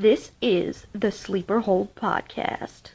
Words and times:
This 0.00 0.30
is 0.40 0.86
the 0.92 1.10
Sleeper 1.10 1.58
Hold 1.58 1.92
Podcast. 1.96 2.90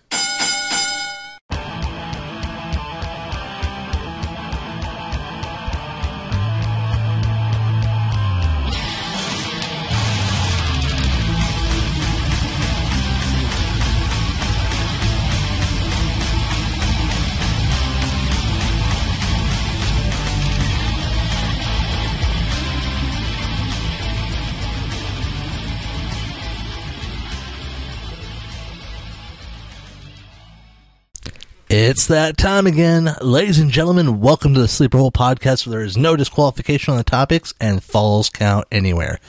It's 31.94 32.08
that 32.08 32.38
time 32.38 32.66
again. 32.66 33.16
Ladies 33.22 33.60
and 33.60 33.70
gentlemen, 33.70 34.20
welcome 34.20 34.56
to 34.56 34.60
the 34.60 34.68
Sleeper 34.68 34.98
Hold 34.98 35.14
podcast 35.14 35.68
where 35.68 35.78
there 35.78 35.86
is 35.86 35.96
no 35.96 36.16
disqualification 36.16 36.92
on 36.92 36.98
the 36.98 37.04
topics 37.04 37.54
and 37.62 37.84
falls 37.84 38.32
count 38.32 38.66
anywhere. 38.72 39.20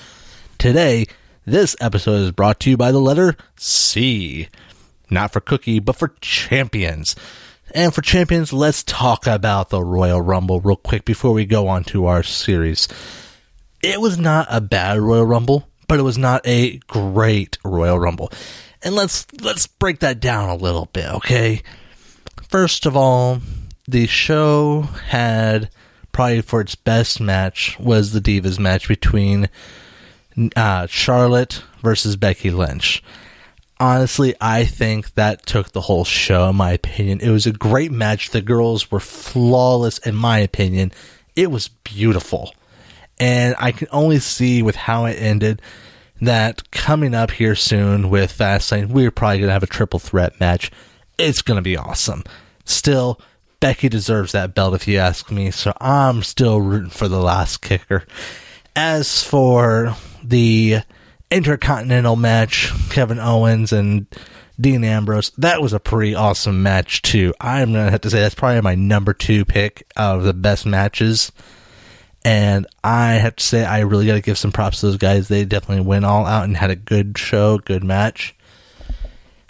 Today, 0.56 1.04
this 1.44 1.76
episode 1.78 2.22
is 2.22 2.30
brought 2.32 2.60
to 2.60 2.70
you 2.70 2.78
by 2.78 2.90
the 2.90 3.00
letter 3.00 3.36
C. 3.56 4.48
Not 5.10 5.30
for 5.30 5.40
cookie, 5.40 5.78
but 5.78 5.94
for 5.94 6.14
champions. 6.22 7.14
And 7.74 7.92
for 7.92 8.00
champions, 8.00 8.50
let's 8.50 8.82
talk 8.82 9.26
about 9.26 9.68
the 9.68 9.84
Royal 9.84 10.22
Rumble 10.22 10.60
real 10.60 10.76
quick 10.76 11.04
before 11.04 11.34
we 11.34 11.44
go 11.44 11.68
on 11.68 11.84
to 11.84 12.06
our 12.06 12.22
series. 12.22 12.88
It 13.82 14.00
was 14.00 14.16
not 14.16 14.46
a 14.48 14.62
bad 14.62 15.00
Royal 15.00 15.26
Rumble, 15.26 15.68
but 15.86 15.98
it 15.98 16.02
was 16.02 16.16
not 16.16 16.40
a 16.46 16.78
great 16.86 17.58
Royal 17.62 17.98
Rumble. 17.98 18.32
And 18.82 18.94
let's 18.94 19.26
let's 19.42 19.66
break 19.66 19.98
that 19.98 20.18
down 20.18 20.48
a 20.48 20.56
little 20.56 20.86
bit, 20.94 21.12
okay? 21.16 21.62
First 22.54 22.86
of 22.86 22.96
all, 22.96 23.40
the 23.88 24.06
show 24.06 24.82
had 24.82 25.70
probably 26.12 26.40
for 26.40 26.60
its 26.60 26.76
best 26.76 27.20
match 27.20 27.76
was 27.80 28.12
the 28.12 28.20
Divas 28.20 28.60
match 28.60 28.86
between 28.86 29.48
uh, 30.54 30.86
Charlotte 30.86 31.64
versus 31.82 32.14
Becky 32.14 32.52
Lynch. 32.52 33.02
Honestly, 33.80 34.36
I 34.40 34.66
think 34.66 35.14
that 35.14 35.44
took 35.46 35.72
the 35.72 35.80
whole 35.80 36.04
show, 36.04 36.48
in 36.50 36.54
my 36.54 36.70
opinion. 36.70 37.20
It 37.22 37.30
was 37.30 37.44
a 37.44 37.52
great 37.52 37.90
match. 37.90 38.30
The 38.30 38.40
girls 38.40 38.88
were 38.88 39.00
flawless, 39.00 39.98
in 39.98 40.14
my 40.14 40.38
opinion. 40.38 40.92
It 41.34 41.50
was 41.50 41.66
beautiful. 41.66 42.54
And 43.18 43.56
I 43.58 43.72
can 43.72 43.88
only 43.90 44.20
see 44.20 44.62
with 44.62 44.76
how 44.76 45.06
it 45.06 45.14
ended 45.14 45.60
that 46.20 46.70
coming 46.70 47.16
up 47.16 47.32
here 47.32 47.56
soon 47.56 48.10
with 48.10 48.30
Fastlane, 48.30 48.90
we're 48.90 49.10
probably 49.10 49.38
going 49.38 49.48
to 49.48 49.54
have 49.54 49.64
a 49.64 49.66
triple 49.66 49.98
threat 49.98 50.38
match. 50.38 50.70
It's 51.18 51.42
going 51.42 51.58
to 51.58 51.62
be 51.62 51.76
awesome. 51.76 52.22
Still, 52.64 53.20
Becky 53.60 53.88
deserves 53.88 54.32
that 54.32 54.54
belt 54.54 54.74
if 54.74 54.86
you 54.86 54.98
ask 54.98 55.30
me, 55.30 55.50
so 55.50 55.72
I'm 55.80 56.22
still 56.22 56.60
rooting 56.60 56.90
for 56.90 57.08
the 57.08 57.20
lass 57.20 57.56
kicker. 57.56 58.04
As 58.76 59.22
for 59.22 59.96
the 60.22 60.80
Intercontinental 61.30 62.16
match, 62.16 62.70
Kevin 62.90 63.18
Owens 63.18 63.72
and 63.72 64.06
Dean 64.60 64.84
Ambrose, 64.84 65.30
that 65.38 65.60
was 65.60 65.72
a 65.72 65.80
pretty 65.80 66.14
awesome 66.14 66.62
match 66.62 67.02
too. 67.02 67.34
I'm 67.40 67.72
gonna 67.72 67.90
have 67.90 68.02
to 68.02 68.10
say 68.10 68.20
that's 68.20 68.34
probably 68.34 68.60
my 68.60 68.74
number 68.74 69.12
two 69.12 69.44
pick 69.44 69.86
of 69.96 70.22
the 70.22 70.34
best 70.34 70.66
matches. 70.66 71.32
And 72.24 72.66
I 72.82 73.14
have 73.14 73.36
to 73.36 73.44
say 73.44 73.64
I 73.64 73.80
really 73.80 74.06
gotta 74.06 74.20
give 74.20 74.38
some 74.38 74.52
props 74.52 74.80
to 74.80 74.86
those 74.86 74.96
guys. 74.96 75.28
They 75.28 75.44
definitely 75.44 75.84
went 75.84 76.04
all 76.04 76.24
out 76.24 76.44
and 76.44 76.56
had 76.56 76.70
a 76.70 76.76
good 76.76 77.18
show, 77.18 77.58
good 77.58 77.82
match. 77.82 78.34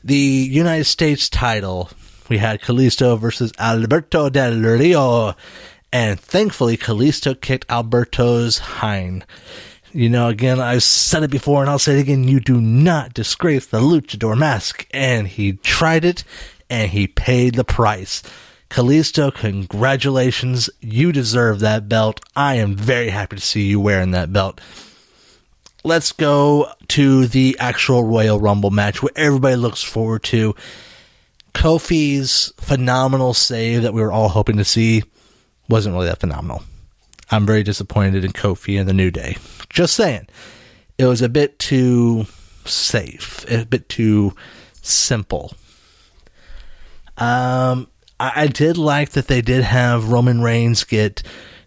The 0.02 0.14
United 0.14 0.84
States 0.84 1.28
title 1.28 1.90
we 2.34 2.38
had 2.38 2.60
Kalisto 2.60 3.16
versus 3.16 3.52
Alberto 3.60 4.28
Del 4.28 4.56
Rio, 4.58 5.36
and 5.92 6.18
thankfully 6.18 6.76
Kalisto 6.76 7.40
kicked 7.40 7.64
Alberto's 7.68 8.58
hind. 8.58 9.24
You 9.92 10.08
know, 10.08 10.26
again, 10.26 10.58
I've 10.58 10.82
said 10.82 11.22
it 11.22 11.30
before 11.30 11.60
and 11.60 11.70
I'll 11.70 11.78
say 11.78 11.96
it 11.96 12.00
again, 12.00 12.26
you 12.26 12.40
do 12.40 12.60
not 12.60 13.14
disgrace 13.14 13.66
the 13.66 13.78
luchador 13.78 14.36
mask. 14.36 14.84
And 14.90 15.28
he 15.28 15.52
tried 15.52 16.04
it 16.04 16.24
and 16.68 16.90
he 16.90 17.06
paid 17.06 17.54
the 17.54 17.62
price. 17.62 18.20
Kalisto, 18.68 19.32
congratulations. 19.32 20.68
You 20.80 21.12
deserve 21.12 21.60
that 21.60 21.88
belt. 21.88 22.20
I 22.34 22.56
am 22.56 22.74
very 22.74 23.10
happy 23.10 23.36
to 23.36 23.42
see 23.42 23.62
you 23.62 23.78
wearing 23.78 24.10
that 24.10 24.32
belt. 24.32 24.60
Let's 25.84 26.10
go 26.10 26.72
to 26.88 27.28
the 27.28 27.56
actual 27.60 28.02
Royal 28.02 28.40
Rumble 28.40 28.72
match 28.72 29.04
where 29.04 29.12
everybody 29.14 29.54
looks 29.54 29.84
forward 29.84 30.24
to. 30.24 30.56
Kofi's 31.54 32.52
phenomenal 32.60 33.32
save 33.32 33.82
that 33.82 33.94
we 33.94 34.02
were 34.02 34.12
all 34.12 34.28
hoping 34.28 34.58
to 34.58 34.64
see 34.64 35.02
wasn't 35.68 35.94
really 35.94 36.08
that 36.08 36.20
phenomenal. 36.20 36.62
I'm 37.30 37.46
very 37.46 37.62
disappointed 37.62 38.24
in 38.24 38.32
Kofi 38.32 38.78
and 38.78 38.88
the 38.88 38.92
New 38.92 39.10
Day. 39.10 39.36
Just 39.70 39.94
saying. 39.94 40.26
It 40.98 41.06
was 41.06 41.22
a 41.22 41.28
bit 41.28 41.58
too 41.58 42.26
safe, 42.64 43.44
a 43.50 43.64
bit 43.64 43.88
too 43.88 44.34
simple. 44.82 45.54
Um, 47.16 47.88
I, 48.20 48.32
I 48.42 48.46
did 48.46 48.76
like 48.76 49.10
that 49.10 49.28
they 49.28 49.40
did 49.40 49.64
have 49.64 50.10
Roman 50.10 50.42
Reigns 50.42 50.84
get 50.84 51.22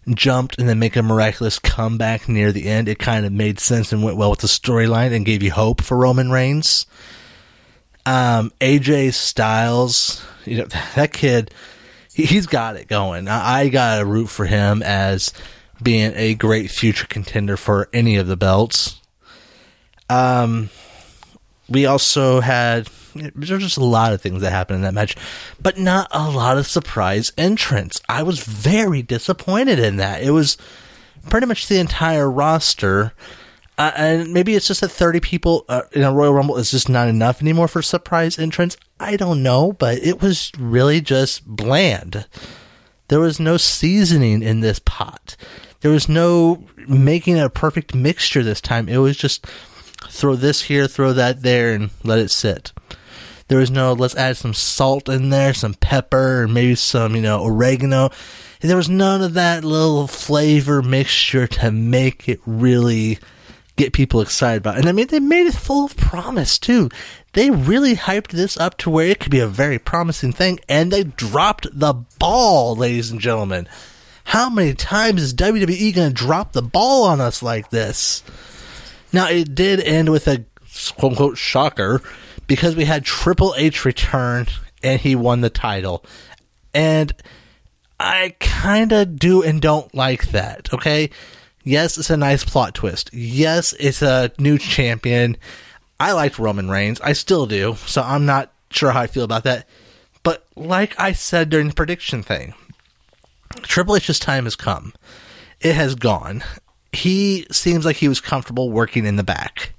jumped 0.08 0.58
and 0.58 0.68
then 0.68 0.78
make 0.78 0.96
a 0.96 1.02
miraculous 1.02 1.58
comeback 1.58 2.28
near 2.28 2.52
the 2.52 2.68
end. 2.68 2.88
It 2.88 2.98
kind 2.98 3.26
of 3.26 3.32
made 3.32 3.60
sense 3.60 3.92
and 3.92 4.02
went 4.02 4.16
well 4.16 4.30
with 4.30 4.40
the 4.40 4.46
storyline 4.46 5.12
and 5.12 5.26
gave 5.26 5.42
you 5.42 5.50
hope 5.50 5.82
for 5.82 5.98
Roman 5.98 6.30
Reigns. 6.30 6.86
Um, 8.08 8.52
AJ 8.58 9.12
Styles, 9.12 10.24
you 10.46 10.56
know, 10.56 10.64
that 10.94 11.12
kid, 11.12 11.52
he, 12.14 12.24
has 12.24 12.46
got 12.46 12.76
it 12.76 12.88
going. 12.88 13.28
I, 13.28 13.60
I 13.60 13.68
got 13.68 13.98
to 13.98 14.06
root 14.06 14.28
for 14.28 14.46
him 14.46 14.82
as 14.82 15.30
being 15.82 16.12
a 16.14 16.34
great 16.34 16.70
future 16.70 17.06
contender 17.06 17.58
for 17.58 17.90
any 17.92 18.16
of 18.16 18.26
the 18.26 18.36
belts. 18.36 19.02
Um, 20.08 20.70
we 21.68 21.84
also 21.84 22.40
had 22.40 22.88
there's 23.14 23.62
just 23.62 23.76
a 23.76 23.84
lot 23.84 24.14
of 24.14 24.22
things 24.22 24.40
that 24.40 24.52
happened 24.52 24.76
in 24.76 24.82
that 24.82 24.94
match, 24.94 25.14
but 25.60 25.76
not 25.76 26.08
a 26.10 26.30
lot 26.30 26.56
of 26.56 26.66
surprise 26.66 27.30
entrants. 27.36 28.00
I 28.08 28.22
was 28.22 28.40
very 28.40 29.02
disappointed 29.02 29.78
in 29.78 29.96
that. 29.96 30.22
It 30.22 30.30
was 30.30 30.56
pretty 31.28 31.46
much 31.46 31.68
the 31.68 31.78
entire 31.78 32.30
roster 32.30 33.12
uh, 33.78 33.92
and 33.96 34.32
maybe 34.32 34.56
it's 34.56 34.66
just 34.66 34.80
that 34.80 34.88
30 34.88 35.20
people 35.20 35.64
uh, 35.68 35.82
in 35.92 36.02
a 36.02 36.12
Royal 36.12 36.34
Rumble 36.34 36.56
is 36.56 36.72
just 36.72 36.88
not 36.88 37.06
enough 37.06 37.40
anymore 37.40 37.68
for 37.68 37.80
surprise 37.80 38.36
entrance. 38.36 38.76
I 38.98 39.16
don't 39.16 39.42
know, 39.42 39.72
but 39.72 39.98
it 39.98 40.20
was 40.20 40.50
really 40.58 41.00
just 41.00 41.46
bland. 41.46 42.26
There 43.06 43.20
was 43.20 43.38
no 43.38 43.56
seasoning 43.56 44.42
in 44.42 44.60
this 44.60 44.80
pot. 44.80 45.36
There 45.80 45.92
was 45.92 46.08
no 46.08 46.66
making 46.88 47.38
a 47.38 47.48
perfect 47.48 47.94
mixture 47.94 48.42
this 48.42 48.60
time. 48.60 48.88
It 48.88 48.98
was 48.98 49.16
just 49.16 49.46
throw 50.08 50.34
this 50.34 50.62
here, 50.62 50.88
throw 50.88 51.12
that 51.12 51.42
there, 51.42 51.72
and 51.72 51.90
let 52.02 52.18
it 52.18 52.32
sit. 52.32 52.72
There 53.46 53.58
was 53.58 53.70
no 53.70 53.92
let's 53.92 54.16
add 54.16 54.36
some 54.36 54.54
salt 54.54 55.08
in 55.08 55.30
there, 55.30 55.54
some 55.54 55.74
pepper, 55.74 56.42
and 56.42 56.52
maybe 56.52 56.74
some, 56.74 57.14
you 57.14 57.22
know, 57.22 57.44
oregano. 57.44 58.10
There 58.60 58.76
was 58.76 58.88
none 58.88 59.22
of 59.22 59.34
that 59.34 59.64
little 59.64 60.08
flavor 60.08 60.82
mixture 60.82 61.46
to 61.46 61.70
make 61.70 62.28
it 62.28 62.40
really 62.44 63.20
get 63.78 63.92
people 63.92 64.20
excited 64.20 64.58
about. 64.58 64.76
It. 64.76 64.80
And 64.80 64.88
I 64.88 64.92
mean, 64.92 65.06
they 65.06 65.20
made 65.20 65.46
it 65.46 65.54
full 65.54 65.86
of 65.86 65.96
promise 65.96 66.58
too. 66.58 66.90
They 67.32 67.50
really 67.50 67.94
hyped 67.94 68.28
this 68.28 68.56
up 68.56 68.76
to 68.78 68.90
where 68.90 69.06
it 69.06 69.20
could 69.20 69.30
be 69.30 69.40
a 69.40 69.46
very 69.46 69.78
promising 69.78 70.32
thing, 70.32 70.60
and 70.68 70.92
they 70.92 71.04
dropped 71.04 71.66
the 71.72 71.94
ball, 72.18 72.76
ladies 72.76 73.10
and 73.10 73.20
gentlemen. 73.20 73.68
How 74.24 74.50
many 74.50 74.74
times 74.74 75.22
is 75.22 75.32
WWE 75.32 75.94
going 75.94 76.08
to 76.08 76.14
drop 76.14 76.52
the 76.52 76.62
ball 76.62 77.04
on 77.04 77.20
us 77.20 77.42
like 77.42 77.70
this? 77.70 78.22
Now, 79.12 79.28
it 79.28 79.54
did 79.54 79.80
end 79.80 80.10
with 80.10 80.28
a 80.28 80.44
quote 80.96 81.12
unquote 81.12 81.38
shocker 81.38 82.02
because 82.46 82.76
we 82.76 82.84
had 82.84 83.04
Triple 83.04 83.54
H 83.56 83.84
return 83.84 84.46
and 84.82 85.00
he 85.00 85.14
won 85.14 85.40
the 85.40 85.50
title. 85.50 86.04
And 86.74 87.12
I 87.98 88.34
kind 88.38 88.92
of 88.92 89.18
do 89.18 89.42
and 89.42 89.62
don't 89.62 89.92
like 89.94 90.30
that, 90.30 90.72
okay? 90.74 91.10
Yes, 91.68 91.98
it's 91.98 92.08
a 92.08 92.16
nice 92.16 92.44
plot 92.44 92.74
twist. 92.74 93.10
Yes, 93.12 93.74
it's 93.78 94.00
a 94.00 94.32
new 94.38 94.56
champion. 94.56 95.36
I 96.00 96.12
liked 96.12 96.38
Roman 96.38 96.70
Reigns. 96.70 96.98
I 97.02 97.12
still 97.12 97.44
do. 97.44 97.74
So 97.84 98.00
I'm 98.00 98.24
not 98.24 98.50
sure 98.70 98.90
how 98.90 99.02
I 99.02 99.06
feel 99.06 99.24
about 99.24 99.44
that. 99.44 99.68
But 100.22 100.46
like 100.56 100.98
I 100.98 101.12
said 101.12 101.50
during 101.50 101.68
the 101.68 101.74
prediction 101.74 102.22
thing, 102.22 102.54
Triple 103.60 103.96
H's 103.96 104.18
time 104.18 104.44
has 104.44 104.56
come. 104.56 104.94
It 105.60 105.74
has 105.74 105.94
gone. 105.94 106.42
He 106.90 107.46
seems 107.52 107.84
like 107.84 107.96
he 107.96 108.08
was 108.08 108.22
comfortable 108.22 108.70
working 108.70 109.04
in 109.04 109.16
the 109.16 109.22
back. 109.22 109.74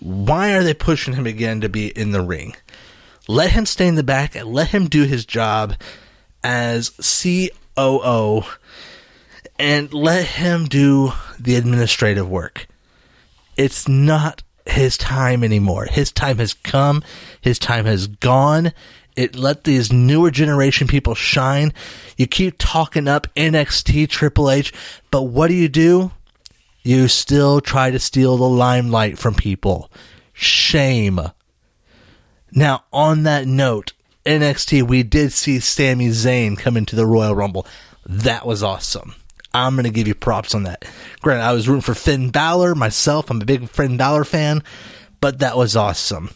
Why 0.00 0.52
are 0.52 0.62
they 0.62 0.74
pushing 0.74 1.14
him 1.14 1.26
again 1.26 1.62
to 1.62 1.70
be 1.70 1.88
in 1.88 2.12
the 2.12 2.20
ring? 2.20 2.56
Let 3.26 3.52
him 3.52 3.64
stay 3.64 3.86
in 3.86 3.94
the 3.94 4.02
back 4.02 4.34
and 4.34 4.52
let 4.52 4.68
him 4.68 4.86
do 4.86 5.04
his 5.04 5.24
job 5.24 5.76
as 6.44 6.90
COO 7.00 8.44
and 9.60 9.92
let 9.92 10.24
him 10.24 10.64
do 10.64 11.12
the 11.38 11.54
administrative 11.54 12.28
work. 12.28 12.66
It's 13.58 13.86
not 13.86 14.42
his 14.64 14.96
time 14.96 15.44
anymore. 15.44 15.84
His 15.84 16.10
time 16.10 16.38
has 16.38 16.54
come. 16.54 17.04
His 17.42 17.58
time 17.58 17.84
has 17.84 18.06
gone. 18.06 18.72
It 19.16 19.36
let 19.36 19.64
these 19.64 19.92
newer 19.92 20.30
generation 20.30 20.86
people 20.86 21.14
shine. 21.14 21.74
You 22.16 22.26
keep 22.26 22.54
talking 22.56 23.06
up 23.06 23.26
NXT 23.36 24.08
Triple 24.08 24.50
H, 24.50 24.72
but 25.10 25.24
what 25.24 25.48
do 25.48 25.54
you 25.54 25.68
do? 25.68 26.12
You 26.82 27.06
still 27.08 27.60
try 27.60 27.90
to 27.90 27.98
steal 27.98 28.38
the 28.38 28.48
limelight 28.48 29.18
from 29.18 29.34
people. 29.34 29.90
Shame. 30.32 31.20
Now, 32.50 32.84
on 32.94 33.24
that 33.24 33.46
note, 33.46 33.92
NXT, 34.24 34.84
we 34.84 35.02
did 35.02 35.32
see 35.32 35.60
Sami 35.60 36.08
Zayn 36.08 36.56
come 36.56 36.78
into 36.78 36.96
the 36.96 37.06
Royal 37.06 37.34
Rumble. 37.34 37.66
That 38.06 38.46
was 38.46 38.62
awesome. 38.62 39.14
I'm 39.52 39.74
going 39.74 39.84
to 39.84 39.90
give 39.90 40.08
you 40.08 40.14
props 40.14 40.54
on 40.54 40.64
that. 40.64 40.84
Granted, 41.20 41.44
I 41.44 41.52
was 41.52 41.68
rooting 41.68 41.82
for 41.82 41.94
Finn 41.94 42.30
Balor 42.30 42.74
myself. 42.74 43.30
I'm 43.30 43.40
a 43.40 43.44
big 43.44 43.68
Finn 43.68 43.96
Balor 43.96 44.24
fan, 44.24 44.62
but 45.20 45.40
that 45.40 45.56
was 45.56 45.76
awesome. 45.76 46.30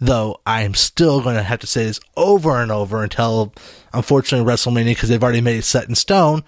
Though 0.00 0.40
I 0.46 0.62
am 0.62 0.74
still 0.74 1.20
going 1.20 1.36
to 1.36 1.42
have 1.42 1.60
to 1.60 1.66
say 1.66 1.84
this 1.84 2.00
over 2.16 2.62
and 2.62 2.72
over 2.72 3.02
until, 3.02 3.52
unfortunately, 3.92 4.50
WrestleMania, 4.50 4.86
because 4.86 5.10
they've 5.10 5.22
already 5.22 5.42
made 5.42 5.58
it 5.58 5.64
set 5.64 5.88
in 5.88 5.94
stone 5.94 6.42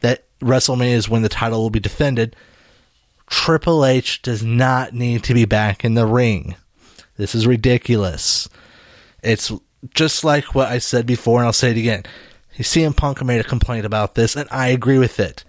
that 0.00 0.24
WrestleMania 0.40 0.94
is 0.94 1.08
when 1.08 1.22
the 1.22 1.28
title 1.28 1.62
will 1.62 1.70
be 1.70 1.80
defended. 1.80 2.34
Triple 3.28 3.84
H 3.84 4.22
does 4.22 4.42
not 4.42 4.94
need 4.94 5.22
to 5.24 5.34
be 5.34 5.44
back 5.44 5.84
in 5.84 5.94
the 5.94 6.06
ring. 6.06 6.56
This 7.16 7.34
is 7.34 7.46
ridiculous. 7.46 8.48
It's 9.22 9.52
just 9.94 10.24
like 10.24 10.54
what 10.54 10.68
I 10.68 10.78
said 10.78 11.06
before, 11.06 11.38
and 11.38 11.46
I'll 11.46 11.52
say 11.52 11.70
it 11.70 11.76
again. 11.76 12.04
CM 12.62 12.96
Punk 12.96 13.22
made 13.24 13.40
a 13.40 13.44
complaint 13.44 13.86
about 13.86 14.14
this, 14.14 14.36
and 14.36 14.48
I 14.50 14.68
agree 14.68 14.98
with 14.98 15.20
it. 15.20 15.44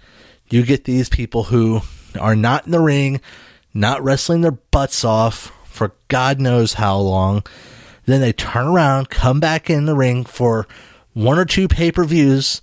You 0.49 0.63
get 0.63 0.83
these 0.83 1.09
people 1.09 1.45
who 1.45 1.81
are 2.19 2.35
not 2.35 2.65
in 2.65 2.71
the 2.71 2.79
ring, 2.79 3.21
not 3.73 4.03
wrestling 4.03 4.41
their 4.41 4.51
butts 4.51 5.03
off 5.03 5.51
for 5.65 5.93
God 6.07 6.39
knows 6.39 6.73
how 6.73 6.97
long. 6.97 7.43
Then 8.05 8.21
they 8.21 8.33
turn 8.33 8.67
around, 8.67 9.09
come 9.09 9.39
back 9.39 9.69
in 9.69 9.85
the 9.85 9.95
ring 9.95 10.25
for 10.25 10.67
one 11.13 11.37
or 11.37 11.45
two 11.45 11.67
pay 11.67 11.91
per 11.91 12.03
views 12.03 12.61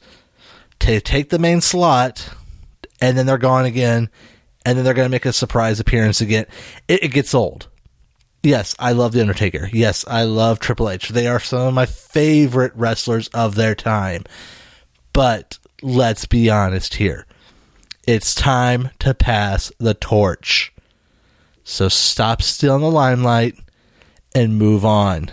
to 0.81 1.01
take 1.01 1.31
the 1.31 1.39
main 1.39 1.61
slot, 1.61 2.31
and 3.01 3.17
then 3.17 3.27
they're 3.27 3.39
gone 3.39 3.65
again, 3.65 4.11
and 4.65 4.77
then 4.77 4.85
they're 4.85 4.95
going 4.95 5.07
to 5.07 5.11
make 5.11 5.27
a 5.27 5.33
surprise 5.33 5.81
appearance 5.81 6.21
again. 6.21 6.47
It, 6.89 7.05
it 7.05 7.09
gets 7.09 7.35
old. 7.35 7.69
Yes, 8.47 8.77
I 8.79 8.93
love 8.93 9.11
The 9.11 9.21
Undertaker. 9.21 9.69
Yes, 9.73 10.05
I 10.07 10.23
love 10.23 10.61
Triple 10.61 10.89
H. 10.89 11.09
They 11.09 11.27
are 11.27 11.41
some 11.41 11.63
of 11.67 11.75
my 11.75 11.85
favorite 11.85 12.71
wrestlers 12.77 13.27
of 13.35 13.57
their 13.57 13.75
time. 13.75 14.23
But 15.13 15.59
let's 15.83 16.27
be 16.27 16.49
honest 16.49 16.95
here. 16.95 17.27
It's 18.07 18.37
time 18.37 18.91
to 19.01 19.15
pass 19.15 19.73
the 19.81 19.95
torch. 19.95 20.73
So 21.65 21.89
stop 21.89 22.41
stealing 22.41 22.83
the 22.83 22.89
limelight 22.89 23.57
and 24.33 24.57
move 24.57 24.85
on. 24.85 25.33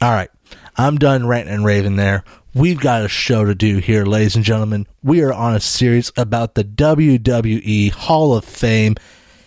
All 0.00 0.12
right, 0.12 0.30
I'm 0.74 0.96
done 0.96 1.26
ranting 1.26 1.52
and 1.52 1.66
raving 1.66 1.96
there. 1.96 2.24
We've 2.54 2.80
got 2.80 3.04
a 3.04 3.08
show 3.08 3.44
to 3.44 3.54
do 3.54 3.76
here, 3.76 4.06
ladies 4.06 4.36
and 4.36 4.44
gentlemen. 4.44 4.86
We 5.02 5.20
are 5.20 5.34
on 5.34 5.54
a 5.54 5.60
series 5.60 6.12
about 6.16 6.54
the 6.54 6.64
WWE 6.64 7.90
Hall 7.90 8.34
of 8.34 8.46
Fame, 8.46 8.94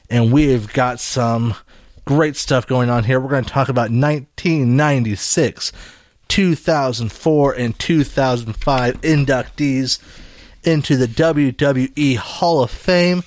and 0.07 0.31
we've 0.31 0.71
got 0.71 1.00
some 1.00 1.56
great 2.06 2.36
stuff 2.36 2.68
going 2.68 2.89
on 2.89 3.03
here. 3.03 3.19
We're 3.19 3.30
going 3.30 3.44
to 3.44 3.50
talk 3.50 3.69
about 3.69 3.92
1996, 3.92 5.71
2004, 6.27 7.53
and 7.53 7.77
2005 7.80 9.01
inductees 9.01 10.00
into 10.63 10.95
the 10.98 11.07
WWE 11.07 12.18
Hall 12.18 12.63
of 12.63 12.71
Fame. 12.71 13.24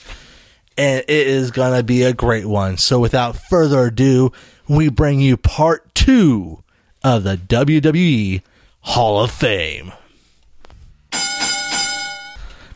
And 0.76 1.04
it 1.06 1.26
is 1.26 1.50
going 1.50 1.76
to 1.76 1.82
be 1.84 2.02
a 2.02 2.12
great 2.12 2.46
one. 2.46 2.78
So 2.78 2.98
without 2.98 3.36
further 3.36 3.86
ado, 3.86 4.32
we 4.68 4.88
bring 4.88 5.20
you 5.20 5.36
part 5.36 5.94
two 5.94 6.64
of 7.02 7.22
the 7.22 7.36
WWE 7.36 8.42
Hall 8.80 9.22
of 9.22 9.30
Fame. 9.30 9.92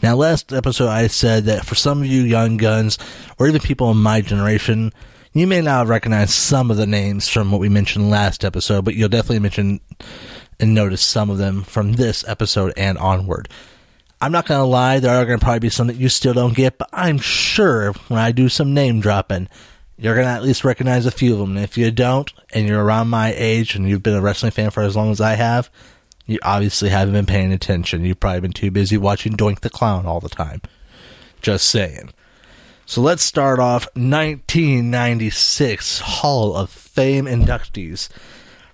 Now, 0.00 0.15
last 0.15 0.53
episode, 0.53 0.89
I 0.89 1.09
said 1.09 1.45
that 1.47 1.67
for 1.67 1.75
some 1.75 2.03
of 2.03 2.06
you 2.06 2.23
young 2.23 2.56
guns, 2.56 2.99
or 3.37 3.49
even 3.49 3.61
people 3.61 3.91
in 3.91 3.97
my 3.97 4.21
generation, 4.21 4.93
you 5.33 5.47
may 5.47 5.61
not 5.61 5.87
recognize 5.87 6.35
some 6.35 6.71
of 6.71 6.77
the 6.77 6.87
names 6.87 7.29
from 7.29 7.51
what 7.51 7.61
we 7.61 7.69
mentioned 7.69 8.11
last 8.11 8.45
episode, 8.45 8.85
but 8.85 8.95
you'll 8.95 9.09
definitely 9.09 9.41
mention 9.41 9.81
and 10.61 10.75
notice 10.75 11.03
some 11.03 11.31
of 11.31 11.39
them 11.39 11.63
from 11.63 11.93
this 11.93 12.27
episode 12.27 12.73
and 12.77 12.99
onward. 12.99 13.49
I'm 14.21 14.33
not 14.33 14.47
going 14.47 14.59
to 14.59 14.65
lie, 14.65 14.99
there 14.99 15.17
are 15.17 15.25
going 15.25 15.39
to 15.39 15.45
probably 15.45 15.61
be 15.61 15.71
some 15.71 15.87
that 15.87 15.97
you 15.97 16.09
still 16.09 16.35
don't 16.35 16.57
get, 16.57 16.79
but 16.79 16.89
I'm 16.93 17.19
sure 17.19 17.93
when 18.09 18.19
I 18.19 18.33
do 18.33 18.49
some 18.49 18.75
name 18.75 19.01
dropping, 19.01 19.49
you're 19.97 20.15
going 20.15 20.27
to 20.27 20.33
at 20.33 20.43
least 20.43 20.65
recognize 20.65 21.07
a 21.07 21.13
few 21.13 21.35
of 21.35 21.39
them. 21.39 21.57
And 21.57 21.65
if 21.65 21.79
you 21.79 21.91
don't, 21.93 22.33
and 22.53 22.67
you're 22.67 22.83
around 22.83 23.09
my 23.09 23.33
age 23.37 23.77
and 23.77 23.89
you've 23.89 24.03
been 24.03 24.15
a 24.15 24.21
wrestling 24.21 24.51
fan 24.51 24.71
for 24.71 24.83
as 24.83 24.97
long 24.97 25.13
as 25.13 25.21
I 25.21 25.35
have, 25.35 25.71
you 26.27 26.39
obviously 26.43 26.89
haven't 26.89 27.15
been 27.15 27.27
paying 27.27 27.53
attention. 27.53 28.05
You've 28.05 28.21
probably 28.21 28.41
been 28.41 28.53
too 28.53 28.71
busy 28.71 28.97
watching 28.97 29.33
Doink 29.35 29.61
the 29.61 29.71
Clown 29.71 30.05
all 30.05 30.21
the 30.21 30.29
time. 30.29 30.63
Just 31.41 31.69
saying. 31.69 32.11
So 32.88 33.02
let's 33.02 33.23
start 33.23 33.58
off 33.58 33.85
1996 33.96 36.00
Hall 36.00 36.56
of 36.56 36.70
Fame 36.70 37.26
inductees. 37.26 38.08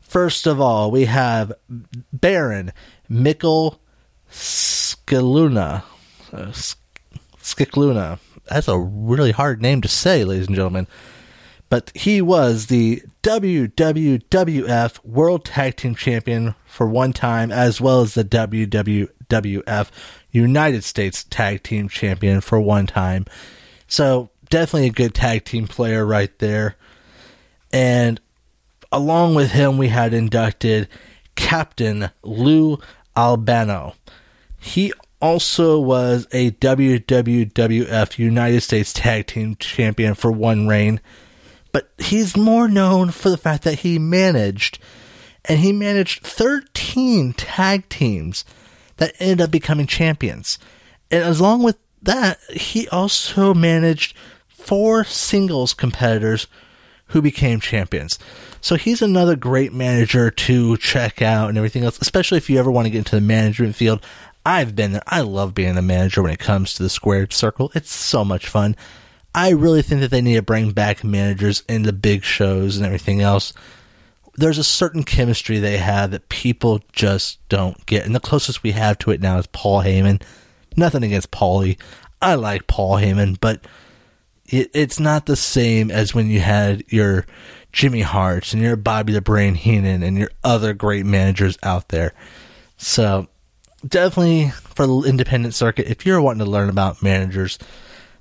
First 0.00 0.46
of 0.46 0.61
all, 0.61 0.93
we 0.93 1.06
have 1.06 1.52
Baron 2.12 2.72
Mikel 3.08 3.81
Skiluna. 4.31 5.82
Uh, 6.32 6.52
Scicluna. 7.43 8.20
That's 8.44 8.69
a 8.69 8.78
really 8.78 9.32
hard 9.32 9.61
name 9.61 9.81
to 9.81 9.88
say, 9.88 10.22
ladies 10.22 10.46
and 10.46 10.55
gentlemen. 10.55 10.87
But 11.69 11.90
he 11.93 12.22
was 12.22 12.66
the 12.66 13.02
WWWF 13.25 15.05
World 15.05 15.44
Tag 15.44 15.75
Team 15.75 15.96
Champion 15.96 16.55
for 16.66 16.87
one 16.87 17.12
time, 17.12 17.50
as 17.50 17.81
well 17.81 18.02
as 18.02 18.14
the 18.14 18.22
WWWF 18.22 19.88
United 20.31 20.84
States 20.84 21.25
Tag 21.25 21.64
Team 21.64 21.88
Champion 21.88 22.40
for 22.40 22.61
one 22.61 22.87
time. 22.87 23.26
So 23.87 24.31
definitely 24.49 24.89
a 24.89 24.93
good 24.93 25.15
tag 25.15 25.45
team 25.45 25.67
player 25.67 26.05
right 26.05 26.37
there. 26.39 26.77
And 27.73 28.21
along 28.93 29.35
with 29.35 29.51
him, 29.51 29.79
we 29.79 29.89
had 29.89 30.15
inducted 30.15 30.89
Captain 31.35 32.11
Lou 32.23 32.79
Albano. 33.17 33.95
He 34.59 34.93
also 35.21 35.79
was 35.79 36.27
a 36.33 36.53
WWWF 36.53 38.19
United 38.19 38.61
States 38.61 38.93
Tag 38.93 39.27
Team 39.27 39.57
Champion 39.57 40.15
for 40.15 40.31
one 40.31 40.69
reign, 40.69 41.01
but 41.73 41.91
he's 41.99 42.37
more 42.37 42.69
known 42.69 43.11
for 43.11 43.31
the 43.31 43.37
fact 43.37 43.65
that 43.65 43.81
he 43.81 43.99
managed, 43.99 44.79
and 45.45 45.61
he 45.61 45.73
managed 45.73 46.23
13 46.25 47.33
tag 47.33 47.88
teams 47.88 48.45
that 48.99 49.14
ended 49.19 49.41
up 49.41 49.50
becoming 49.50 49.87
champions. 49.87 50.59
And 51.11 51.23
as 51.23 51.41
long 51.41 51.62
with 51.62 51.79
that, 52.04 52.38
he 52.50 52.88
also 52.88 53.54
managed 53.54 54.16
four 54.49 55.04
singles 55.04 55.75
competitors 55.75 56.46
who 57.08 57.20
became 57.20 57.61
champions. 57.61 58.18
So 58.61 58.76
he's 58.76 59.02
another 59.02 59.37
great 59.37 59.73
manager 59.73 60.30
to 60.30 60.76
check 60.78 61.20
out 61.20 61.49
and 61.49 61.58
everything 61.58 61.84
else, 61.84 61.99
especially 62.00 62.38
if 62.38 62.49
you 62.49 62.58
ever 62.58 62.70
want 62.70 62.87
to 62.87 62.90
get 62.90 62.99
into 62.99 63.14
the 63.14 63.20
management 63.20 63.75
field. 63.75 64.04
I've 64.46 64.75
been 64.75 64.92
there. 64.92 65.02
I 65.06 65.20
love 65.20 65.54
being 65.54 65.76
a 65.76 65.82
manager 65.82 66.23
when 66.23 66.32
it 66.32 66.38
comes 66.38 66.75
to 66.75 66.82
the 66.82 66.88
squared 66.88 67.32
circle. 67.32 67.70
It's 67.75 67.92
so 67.92 68.25
much 68.25 68.46
fun. 68.46 68.76
I 69.34 69.50
really 69.50 69.82
think 69.82 70.00
that 70.00 70.11
they 70.11 70.23
need 70.23 70.37
to 70.37 70.42
bring 70.42 70.70
back 70.70 71.02
managers 71.02 71.62
into 71.68 71.92
big 71.92 72.25
shows 72.25 72.76
and 72.76 72.87
everything 72.87 73.20
else. 73.20 73.52
There's 74.37 74.58
a 74.58 74.64
certain 74.64 75.02
chemistry 75.02 75.58
they 75.58 75.78
have 75.78 76.11
that 76.11 76.28
people 76.28 76.82
just 76.92 77.46
don't 77.49 77.84
get. 77.87 78.06
And 78.06 78.14
the 78.14 78.20
closest 78.20 78.62
we 78.62 78.73
have 78.73 78.99
to 78.99 79.11
it 79.11 79.20
now 79.20 79.38
is 79.38 79.46
Paul 79.49 79.82
Heyman. 79.82 80.23
Nothing 80.76 81.04
against 81.04 81.31
Paulie. 81.31 81.78
I 82.21 82.35
like 82.35 82.66
Paul 82.66 82.97
Heyman, 82.97 83.38
but 83.40 83.64
it, 84.47 84.71
it's 84.75 85.00
not 85.00 85.26
the 85.26 85.37
same 85.37 85.90
as 85.90 86.14
when 86.14 86.28
you 86.28 86.40
had 86.40 86.85
your 86.88 87.26
Jimmy 87.73 88.02
Harts 88.02 88.52
and 88.52 88.62
your 88.62 88.76
Bobby 88.76 89.12
the 89.12 89.21
Brain 89.21 89.54
Heenan 89.54 90.02
and 90.02 90.16
your 90.16 90.31
other 90.43 90.75
great 90.75 91.04
managers 91.04 91.59
out 91.62 91.88
there. 91.88 92.12
So 92.76 93.28
definitely 93.87 94.50
for 94.50 94.87
the 94.87 95.02
independent 95.02 95.54
circuit, 95.54 95.88
if 95.88 96.07
you're 96.07 96.21
wanting 96.21 96.45
to 96.45 96.50
learn 96.50 96.69
about 96.69 97.02
managers, 97.02 97.59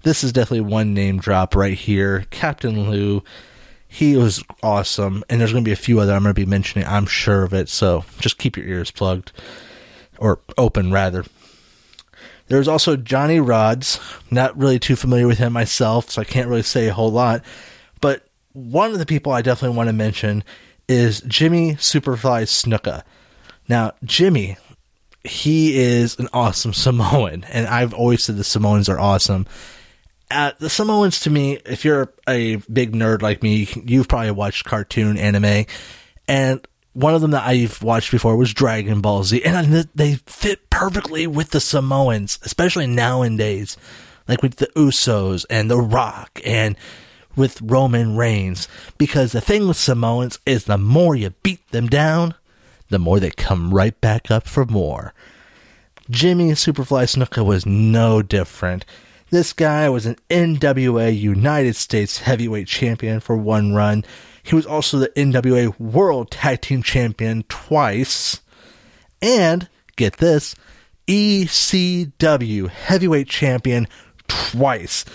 this 0.04 0.24
is 0.24 0.34
definitely 0.34 0.70
one 0.72 0.94
name 0.94 1.20
drop 1.20 1.56
right 1.56 1.78
here. 1.78 2.26
Captain 2.30 2.90
Lou, 2.90 3.24
he 3.88 4.18
was 4.18 4.44
awesome, 4.62 5.24
and 5.30 5.40
there's 5.40 5.52
going 5.52 5.64
to 5.64 5.68
be 5.68 5.74
a 5.74 5.78
few 5.78 6.00
other 6.00 6.14
I'm 6.14 6.24
going 6.24 6.36
to 6.36 6.42
be 6.42 6.46
mentioning. 6.46 6.88
I'm 6.88 7.06
sure 7.06 7.44
of 7.44 7.54
it. 7.54 7.70
So 7.70 8.04
just 8.20 8.38
keep 8.38 8.58
your 8.58 8.66
ears 8.66 8.92
plugged 8.92 9.32
or 10.18 10.40
open 10.58 10.92
rather. 10.92 11.24
There's 12.48 12.68
also 12.68 12.96
Johnny 12.96 13.38
Rodz. 13.38 14.00
Not 14.32 14.58
really 14.58 14.80
too 14.80 14.96
familiar 14.96 15.28
with 15.28 15.38
him 15.38 15.54
myself, 15.54 16.10
so 16.10 16.22
I 16.22 16.26
can't 16.26 16.48
really 16.48 16.64
say 16.64 16.88
a 16.88 16.94
whole 16.94 17.12
lot. 17.12 17.44
But 18.02 18.28
one 18.54 18.92
of 18.92 19.00
the 19.00 19.06
people 19.06 19.32
I 19.32 19.42
definitely 19.42 19.78
want 19.78 19.88
to 19.88 19.94
mention 19.94 20.44
is 20.88 21.22
Jimmy 21.22 21.76
Superfly 21.76 22.44
Snuka. 22.44 23.04
Now, 23.70 23.94
Jimmy, 24.04 24.58
he 25.24 25.78
is 25.78 26.20
an 26.20 26.28
awesome 26.34 26.74
Samoan, 26.74 27.46
and 27.46 27.68
I've 27.68 27.94
always 27.94 28.24
said 28.24 28.38
the 28.38 28.44
Samoans 28.44 28.90
are 28.90 29.00
awesome. 29.00 29.48
uh, 30.30 30.52
the 30.60 30.70
Samoans 30.70 31.22
to 31.22 31.30
me, 31.30 31.60
if 31.66 31.86
you're 31.86 32.14
a 32.28 32.58
big 32.72 32.94
nerd 32.94 33.22
like 33.22 33.42
me, 33.42 33.68
you've 33.86 34.08
probably 34.08 34.32
watched 34.32 34.66
cartoon 34.66 35.18
anime, 35.18 35.66
and 36.28 36.68
one 36.94 37.16
of 37.16 37.22
them 37.22 37.32
that 37.32 37.46
I've 37.46 37.82
watched 37.82 38.12
before 38.12 38.36
was 38.36 38.54
Dragon 38.54 39.02
Ball 39.02 39.24
Z, 39.24 39.44
and 39.44 39.90
they 39.96 40.16
fit 40.26 40.70
perfectly 40.70 41.28
with 41.28 41.50
the 41.50 41.60
Samoans, 41.60 42.40
especially 42.44 42.88
nowadays, 42.88 43.78
like 44.28 44.42
with 44.42 44.58
the 44.58 44.68
Usos 44.76 45.46
and 45.50 45.70
The 45.70 45.80
Rock 45.80 46.40
and 46.46 46.76
with 47.36 47.62
Roman 47.62 48.16
Reigns. 48.16 48.68
Because 48.98 49.32
the 49.32 49.42
thing 49.42 49.68
with 49.68 49.78
Samoans 49.78 50.40
is 50.46 50.66
the 50.66 50.78
more 50.78 51.16
you 51.16 51.32
beat 51.42 51.68
them 51.72 51.88
down, 51.88 52.36
the 52.90 53.00
more 53.00 53.20
they 53.20 53.32
come 53.32 53.74
right 53.74 54.00
back 54.00 54.30
up 54.30 54.48
for 54.48 54.66
more. 54.66 55.14
Jimmy 56.10 56.50
Superfly 56.52 57.06
Snuka 57.06 57.44
was 57.44 57.66
no 57.66 58.22
different. 58.22 58.86
This 59.32 59.52
guy 59.52 59.90
was 59.90 60.06
an 60.06 60.18
NWA 60.30 61.18
United 61.18 61.76
States 61.76 62.20
Heavyweight 62.20 62.68
Champion 62.68 63.20
for 63.20 63.36
one 63.36 63.74
run. 63.74 64.06
He 64.44 64.56
was 64.56 64.66
also 64.66 65.00
the 65.00 65.10
NWA 65.10 65.80
World 65.80 66.30
Tag 66.30 66.62
Team 66.62 66.84
Champion 66.84 67.44
twice. 67.48 68.42
And, 69.22 69.70
get 69.96 70.18
this, 70.18 70.54
ECW 71.08 72.70
Heavyweight 72.70 73.30
Champion 73.30 73.88
twice. 74.28 75.06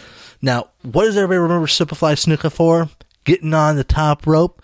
Now, 0.41 0.71
what 0.83 1.05
does 1.05 1.17
everybody 1.17 1.39
remember 1.39 1.67
Superfly 1.67 2.15
Snuka 2.15 2.51
for? 2.51 2.89
Getting 3.25 3.53
on 3.53 3.77
the 3.77 3.85
top 3.85 4.27
rope, 4.27 4.63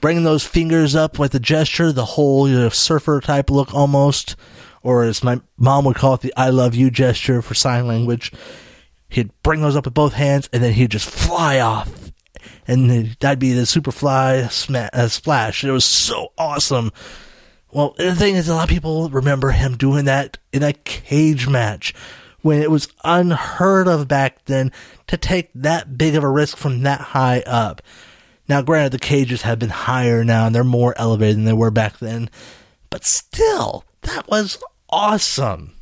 bringing 0.00 0.24
those 0.24 0.46
fingers 0.46 0.94
up 0.94 1.18
with 1.18 1.32
the 1.32 1.40
gesture, 1.40 1.92
the 1.92 2.04
whole 2.04 2.48
you 2.48 2.58
know, 2.58 2.68
surfer 2.70 3.20
type 3.20 3.50
look 3.50 3.74
almost, 3.74 4.34
or 4.82 5.04
as 5.04 5.22
my 5.22 5.40
mom 5.58 5.84
would 5.84 5.96
call 5.96 6.14
it, 6.14 6.22
the 6.22 6.32
I 6.36 6.48
love 6.48 6.74
you 6.74 6.90
gesture 6.90 7.42
for 7.42 7.54
sign 7.54 7.86
language. 7.86 8.32
He'd 9.10 9.30
bring 9.42 9.60
those 9.60 9.76
up 9.76 9.84
with 9.84 9.92
both 9.92 10.14
hands 10.14 10.48
and 10.54 10.62
then 10.62 10.72
he'd 10.72 10.90
just 10.90 11.08
fly 11.08 11.60
off. 11.60 12.01
And 12.72 13.16
that'd 13.20 13.38
be 13.38 13.52
the 13.52 13.62
Superfly 13.62 14.50
sma- 14.50 14.90
uh, 14.92 15.08
splash. 15.08 15.64
It 15.64 15.72
was 15.72 15.84
so 15.84 16.32
awesome. 16.38 16.92
Well, 17.70 17.94
the 17.98 18.14
thing 18.14 18.36
is, 18.36 18.48
a 18.48 18.54
lot 18.54 18.64
of 18.64 18.68
people 18.70 19.08
remember 19.10 19.50
him 19.50 19.76
doing 19.76 20.04
that 20.06 20.38
in 20.52 20.62
a 20.62 20.72
cage 20.72 21.48
match 21.48 21.94
when 22.42 22.60
it 22.60 22.70
was 22.70 22.88
unheard 23.04 23.88
of 23.88 24.08
back 24.08 24.44
then 24.44 24.72
to 25.06 25.16
take 25.16 25.50
that 25.54 25.96
big 25.96 26.14
of 26.14 26.24
a 26.24 26.28
risk 26.28 26.56
from 26.56 26.82
that 26.82 27.00
high 27.00 27.40
up. 27.46 27.80
Now, 28.48 28.60
granted, 28.60 28.92
the 28.92 28.98
cages 28.98 29.42
have 29.42 29.58
been 29.58 29.70
higher 29.70 30.24
now 30.24 30.46
and 30.46 30.54
they're 30.54 30.64
more 30.64 30.94
elevated 30.98 31.36
than 31.36 31.44
they 31.44 31.52
were 31.52 31.70
back 31.70 31.98
then, 31.98 32.28
but 32.90 33.04
still, 33.04 33.84
that 34.02 34.28
was 34.28 34.58
awesome. 34.90 35.74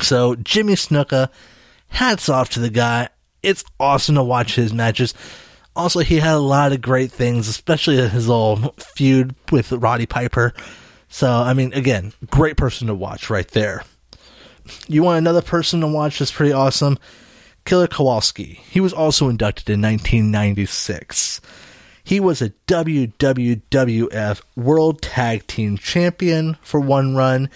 So, 0.00 0.34
Jimmy 0.34 0.74
Snuka, 0.74 1.30
hats 1.88 2.28
off 2.28 2.50
to 2.50 2.60
the 2.60 2.70
guy. 2.70 3.08
It's 3.42 3.64
awesome 3.78 4.16
to 4.16 4.22
watch 4.22 4.56
his 4.56 4.72
matches. 4.72 5.14
Also, 5.74 6.00
he 6.00 6.18
had 6.18 6.34
a 6.34 6.38
lot 6.38 6.72
of 6.72 6.82
great 6.82 7.10
things, 7.10 7.48
especially 7.48 7.96
his 7.96 8.28
little 8.28 8.74
feud 8.78 9.34
with 9.50 9.72
Roddy 9.72 10.06
Piper. 10.06 10.52
So, 11.08 11.30
I 11.30 11.54
mean, 11.54 11.72
again, 11.72 12.12
great 12.30 12.56
person 12.56 12.86
to 12.88 12.94
watch 12.94 13.30
right 13.30 13.48
there. 13.48 13.84
You 14.88 15.02
want 15.02 15.18
another 15.18 15.42
person 15.42 15.80
to 15.80 15.86
watch 15.86 16.18
that's 16.18 16.30
pretty 16.30 16.52
awesome? 16.52 16.98
Killer 17.64 17.86
Kowalski. 17.86 18.60
He 18.68 18.80
was 18.80 18.92
also 18.92 19.28
inducted 19.28 19.70
in 19.70 19.80
1996. 19.80 21.40
He 22.04 22.18
was 22.18 22.42
a 22.42 22.50
WWF 22.66 24.42
World 24.56 25.02
Tag 25.02 25.46
Team 25.46 25.78
Champion 25.78 26.56
for 26.60 26.80
one 26.80 27.14
run. 27.14 27.48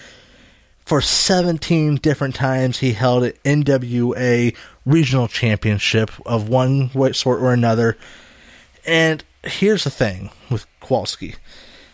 For 0.87 1.01
17 1.01 1.97
different 1.97 2.33
times, 2.33 2.79
he 2.79 2.93
held 2.93 3.25
an 3.25 3.33
NWA 3.43 4.55
Regional 4.85 5.27
Championship 5.27 6.11
of 6.25 6.47
one 6.47 6.91
sort 7.13 7.41
or 7.41 7.51
another. 7.51 7.97
And 8.85 9.21
here's 9.43 9.83
the 9.83 9.89
thing 9.89 10.29
with 10.49 10.65
Kowalski. 10.79 11.35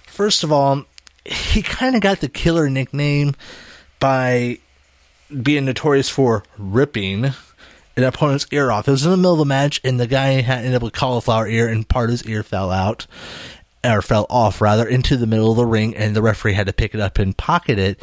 First 0.06 0.44
of 0.44 0.52
all, 0.52 0.86
he 1.26 1.64
kind 1.64 1.96
of 1.96 2.04
got 2.04 2.20
the 2.20 2.30
killer 2.30 2.70
nickname 2.70 3.34
by 3.98 4.60
being 5.42 5.66
notorious 5.66 6.10
for 6.10 6.44
ripping 6.60 7.26
an 7.98 8.04
opponent's 8.04 8.46
ear 8.52 8.70
off. 8.70 8.88
It 8.88 8.92
was 8.92 9.06
in 9.06 9.10
the 9.10 9.18
middle 9.18 9.34
of 9.34 9.40
the 9.40 9.46
match, 9.46 9.82
and 9.84 10.00
the 10.00 10.06
guy 10.06 10.42
had 10.42 10.60
ended 10.60 10.76
up 10.76 10.84
with 10.84 10.94
cauliflower 10.94 11.48
ear, 11.48 11.68
and 11.68 11.90
part 11.90 12.12
of 12.12 12.20
his 12.20 12.28
ear 12.28 12.44
fell 12.44 12.70
out, 12.70 13.08
or 13.84 14.04
fell 14.04 14.28
off 14.30 14.62
rather, 14.62 14.88
into 14.88 15.18
the 15.18 15.26
middle 15.26 15.50
of 15.50 15.58
the 15.58 15.66
ring, 15.66 15.98
and 15.98 16.16
the 16.16 16.22
referee 16.22 16.54
had 16.54 16.68
to 16.68 16.74
pick 16.74 16.94
it 16.94 17.02
up 17.02 17.18
and 17.18 17.36
pocket 17.36 17.80
it 17.80 18.00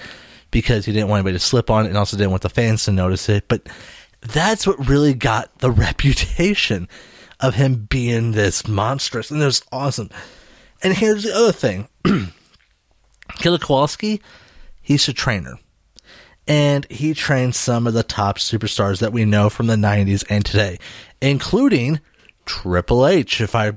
because 0.50 0.84
he 0.84 0.92
didn't 0.92 1.08
want 1.08 1.20
anybody 1.20 1.38
to 1.38 1.44
slip 1.44 1.70
on 1.70 1.86
it, 1.86 1.88
and 1.88 1.98
also 1.98 2.16
didn't 2.16 2.30
want 2.30 2.42
the 2.42 2.48
fans 2.48 2.84
to 2.84 2.92
notice 2.92 3.28
it. 3.28 3.48
But 3.48 3.68
that's 4.20 4.66
what 4.66 4.88
really 4.88 5.14
got 5.14 5.58
the 5.58 5.70
reputation 5.70 6.88
of 7.40 7.54
him 7.54 7.86
being 7.88 8.32
this 8.32 8.66
monstrous, 8.66 9.30
and 9.30 9.40
was 9.40 9.62
awesome. 9.72 10.10
And 10.82 10.94
here's 10.94 11.24
the 11.24 11.34
other 11.34 11.52
thing: 11.52 11.88
Killer 13.36 13.58
Kowalski, 13.58 14.20
he's 14.82 15.08
a 15.08 15.12
trainer 15.12 15.58
and 16.50 16.84
he 16.90 17.14
trained 17.14 17.54
some 17.54 17.86
of 17.86 17.94
the 17.94 18.02
top 18.02 18.36
superstars 18.36 18.98
that 18.98 19.12
we 19.12 19.24
know 19.24 19.48
from 19.48 19.68
the 19.68 19.76
90s 19.76 20.24
and 20.28 20.44
today, 20.44 20.78
including 21.20 22.00
Triple 22.44 23.06
H. 23.06 23.40
If 23.40 23.54
I 23.54 23.72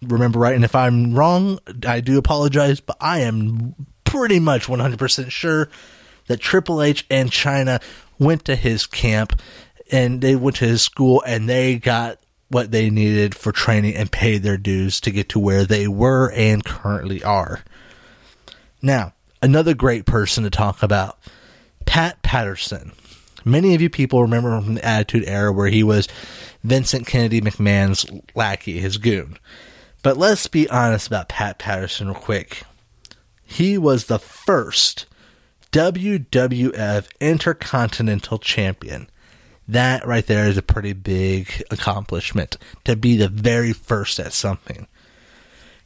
remember 0.00 0.38
right, 0.38 0.54
and 0.54 0.64
if 0.64 0.74
I'm 0.74 1.14
wrong, 1.14 1.58
I 1.86 2.00
do 2.00 2.16
apologize, 2.16 2.80
but 2.80 2.96
I 3.02 3.20
am 3.20 3.74
pretty 4.04 4.40
much 4.40 4.66
100% 4.66 5.30
sure 5.30 5.68
that 6.26 6.40
Triple 6.40 6.82
H 6.82 7.06
and 7.10 7.30
Chyna 7.30 7.82
went 8.18 8.44
to 8.46 8.56
his 8.56 8.86
camp 8.86 9.40
and 9.90 10.20
they 10.20 10.36
went 10.36 10.56
to 10.56 10.66
his 10.66 10.82
school 10.82 11.22
and 11.26 11.48
they 11.48 11.78
got 11.78 12.18
what 12.48 12.70
they 12.70 12.90
needed 12.90 13.34
for 13.34 13.52
training 13.52 13.94
and 13.94 14.10
paid 14.10 14.42
their 14.42 14.56
dues 14.56 15.00
to 15.00 15.10
get 15.10 15.28
to 15.30 15.38
where 15.38 15.64
they 15.64 15.88
were 15.88 16.30
and 16.32 16.64
currently 16.64 17.22
are. 17.22 17.62
Now, 18.80 19.14
another 19.42 19.74
great 19.74 20.06
person 20.06 20.44
to 20.44 20.50
talk 20.50 20.82
about 20.82 21.18
Pat 21.86 22.22
Patterson. 22.22 22.92
Many 23.44 23.74
of 23.74 23.80
you 23.80 23.90
people 23.90 24.22
remember 24.22 24.56
him 24.56 24.64
from 24.64 24.74
the 24.74 24.84
Attitude 24.84 25.24
Era 25.26 25.52
where 25.52 25.68
he 25.68 25.82
was 25.82 26.08
Vincent 26.64 27.06
Kennedy 27.06 27.40
McMahon's 27.40 28.06
lackey, 28.34 28.78
his 28.78 28.98
goon. 28.98 29.38
But 30.02 30.16
let's 30.16 30.46
be 30.46 30.68
honest 30.68 31.06
about 31.06 31.28
Pat 31.28 31.58
Patterson 31.58 32.08
real 32.08 32.16
quick. 32.16 32.62
He 33.44 33.78
was 33.78 34.06
the 34.06 34.18
first 34.18 35.06
WWF 35.72 37.08
Intercontinental 37.20 38.38
Champion. 38.38 39.08
That 39.68 40.06
right 40.06 40.26
there 40.26 40.46
is 40.46 40.56
a 40.56 40.62
pretty 40.62 40.92
big 40.92 41.62
accomplishment 41.70 42.56
to 42.84 42.96
be 42.96 43.16
the 43.16 43.28
very 43.28 43.72
first 43.72 44.18
at 44.20 44.32
something. 44.32 44.86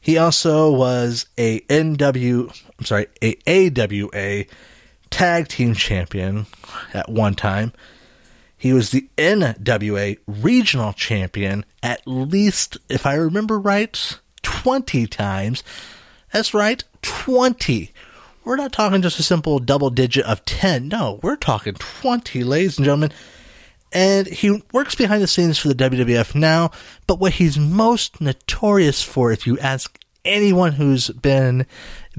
He 0.01 0.17
also 0.17 0.71
was 0.71 1.27
a 1.37 1.61
NW, 1.61 2.65
I'm 2.79 2.85
sorry, 2.85 3.07
a 3.23 3.37
AWA 3.47 4.45
tag 5.11 5.49
team 5.49 5.75
champion 5.75 6.47
at 6.95 7.09
one 7.09 7.35
time. 7.35 7.73
He 8.57 8.73
was 8.73 8.91
the 8.91 9.09
NWA 9.17 10.19
regional 10.27 10.93
champion 10.93 11.65
at 11.83 12.03
least, 12.07 12.79
if 12.89 13.07
I 13.07 13.15
remember 13.15 13.59
right, 13.59 14.19
20 14.43 15.07
times. 15.07 15.63
That's 16.33 16.55
right, 16.55 16.85
20. 17.03 17.93
We're 18.43 18.57
not 18.57 18.73
talking 18.73 19.03
just 19.03 19.19
a 19.19 19.23
simple 19.23 19.59
double 19.59 19.91
digit 19.91 20.25
of 20.25 20.45
10. 20.47 20.89
No, 20.89 21.21
we're 21.23 21.37
talking 21.37 21.75
20, 21.75 22.43
ladies 22.43 22.79
and 22.79 22.85
gentlemen. 22.85 23.13
And 23.93 24.27
he 24.27 24.63
works 24.73 24.95
behind 24.95 25.23
the 25.23 25.27
scenes 25.27 25.59
for 25.59 25.69
the 25.69 25.75
WWF 25.75 26.35
now, 26.35 26.71
but 27.07 27.19
what 27.19 27.35
he's 27.35 27.59
most 27.59 28.21
notorious 28.21 29.03
for, 29.03 29.31
if 29.31 29.47
you 29.47 29.59
ask 29.59 29.99
anyone 30.25 30.73
who's 30.73 31.11
been 31.11 31.67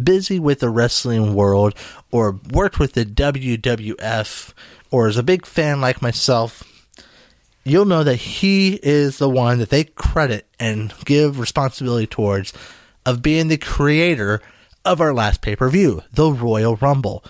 busy 0.02 0.38
with 0.38 0.60
the 0.60 0.70
wrestling 0.70 1.34
world 1.34 1.74
or 2.12 2.40
worked 2.52 2.78
with 2.78 2.94
the 2.94 3.06
WWF 3.06 4.54
or 4.92 5.08
is 5.08 5.18
a 5.18 5.24
big 5.24 5.46
fan 5.46 5.82
like 5.82 6.02
myself, 6.02 6.64
you'll 7.64 7.86
know 7.86 8.04
that 8.04 8.18
he 8.18 8.80
is 8.84 9.18
the 9.18 9.30
one 9.30 9.60
that 9.60 9.70
they 9.70 9.86
credit 9.86 10.48
and 10.60 10.94
give 11.06 11.40
responsibility 11.40 12.06
towards 12.06 12.54
of 13.06 13.24
being 13.24 13.48
the 13.48 13.58
creator 13.58 14.42
of 14.86 15.02
our 15.02 15.14
last 15.14 15.42
pay 15.42 15.56
per 15.56 15.70
view, 15.70 16.04
the 16.14 16.32
Royal 16.32 16.76
Rumble. 16.76 17.24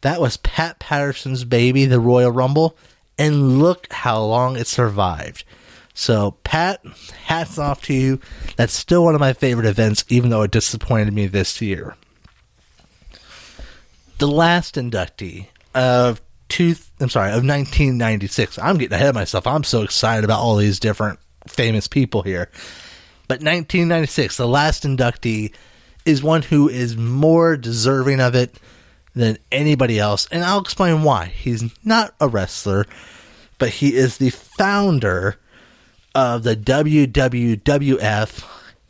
That 0.00 0.20
was 0.20 0.36
Pat 0.36 0.78
Patterson's 0.78 1.44
baby, 1.44 1.86
the 1.86 2.00
Royal 2.00 2.30
Rumble, 2.30 2.76
and 3.18 3.58
look 3.58 3.90
how 3.92 4.22
long 4.22 4.56
it 4.56 4.66
survived. 4.66 5.44
So, 5.94 6.32
Pat, 6.42 6.84
hats 7.24 7.56
off 7.56 7.82
to 7.84 7.94
you. 7.94 8.20
That's 8.56 8.72
still 8.72 9.04
one 9.04 9.14
of 9.14 9.20
my 9.20 9.32
favorite 9.32 9.66
events, 9.66 10.04
even 10.08 10.30
though 10.30 10.42
it 10.42 10.50
disappointed 10.50 11.14
me 11.14 11.26
this 11.26 11.62
year. 11.62 11.96
The 14.18 14.26
last 14.26 14.74
inductee 14.74 15.46
of 15.74 16.20
two, 16.48 16.74
I'm 17.00 17.08
sorry, 17.08 17.28
of 17.28 17.44
1996. 17.44 18.58
I'm 18.58 18.76
getting 18.76 18.94
ahead 18.94 19.10
of 19.10 19.14
myself. 19.14 19.46
I'm 19.46 19.64
so 19.64 19.82
excited 19.82 20.24
about 20.24 20.40
all 20.40 20.56
these 20.56 20.80
different 20.80 21.20
famous 21.46 21.86
people 21.86 22.22
here. 22.22 22.50
But 23.26 23.36
1996, 23.36 24.36
the 24.36 24.48
last 24.48 24.82
inductee 24.82 25.52
is 26.04 26.22
one 26.22 26.42
who 26.42 26.68
is 26.68 26.96
more 26.96 27.56
deserving 27.56 28.20
of 28.20 28.34
it 28.34 28.54
than 29.14 29.38
anybody 29.52 29.98
else, 29.98 30.26
and 30.30 30.42
I'll 30.44 30.60
explain 30.60 31.02
why. 31.02 31.26
He's 31.26 31.64
not 31.84 32.14
a 32.20 32.28
wrestler 32.28 32.86
but 33.58 33.70
he 33.70 33.94
is 33.94 34.18
the 34.18 34.30
founder 34.30 35.36
of 36.14 36.42
the 36.42 36.56
WWWF, 36.56 38.42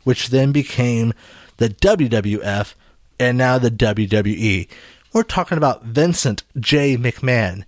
which 0.03 0.29
then 0.29 0.51
became 0.51 1.13
the 1.57 1.69
WWF 1.69 2.73
and 3.19 3.37
now 3.37 3.57
the 3.57 3.71
WWE. 3.71 4.67
We're 5.13 5.23
talking 5.23 5.57
about 5.57 5.83
Vincent 5.83 6.43
J. 6.59 6.97
McMahon. 6.97 7.63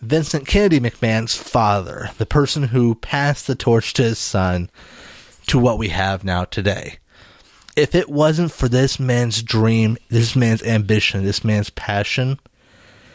Vincent 0.00 0.46
Kennedy 0.46 0.80
McMahon's 0.80 1.36
father, 1.36 2.10
the 2.18 2.26
person 2.26 2.64
who 2.64 2.94
passed 2.94 3.46
the 3.46 3.54
torch 3.54 3.92
to 3.94 4.02
his 4.02 4.18
son 4.18 4.70
to 5.46 5.58
what 5.58 5.78
we 5.78 5.90
have 5.90 6.24
now 6.24 6.44
today. 6.44 6.98
If 7.80 7.94
it 7.94 8.10
wasn't 8.10 8.52
for 8.52 8.68
this 8.68 9.00
man's 9.00 9.42
dream, 9.42 9.96
this 10.10 10.36
man's 10.36 10.62
ambition, 10.62 11.24
this 11.24 11.42
man's 11.42 11.70
passion, 11.70 12.38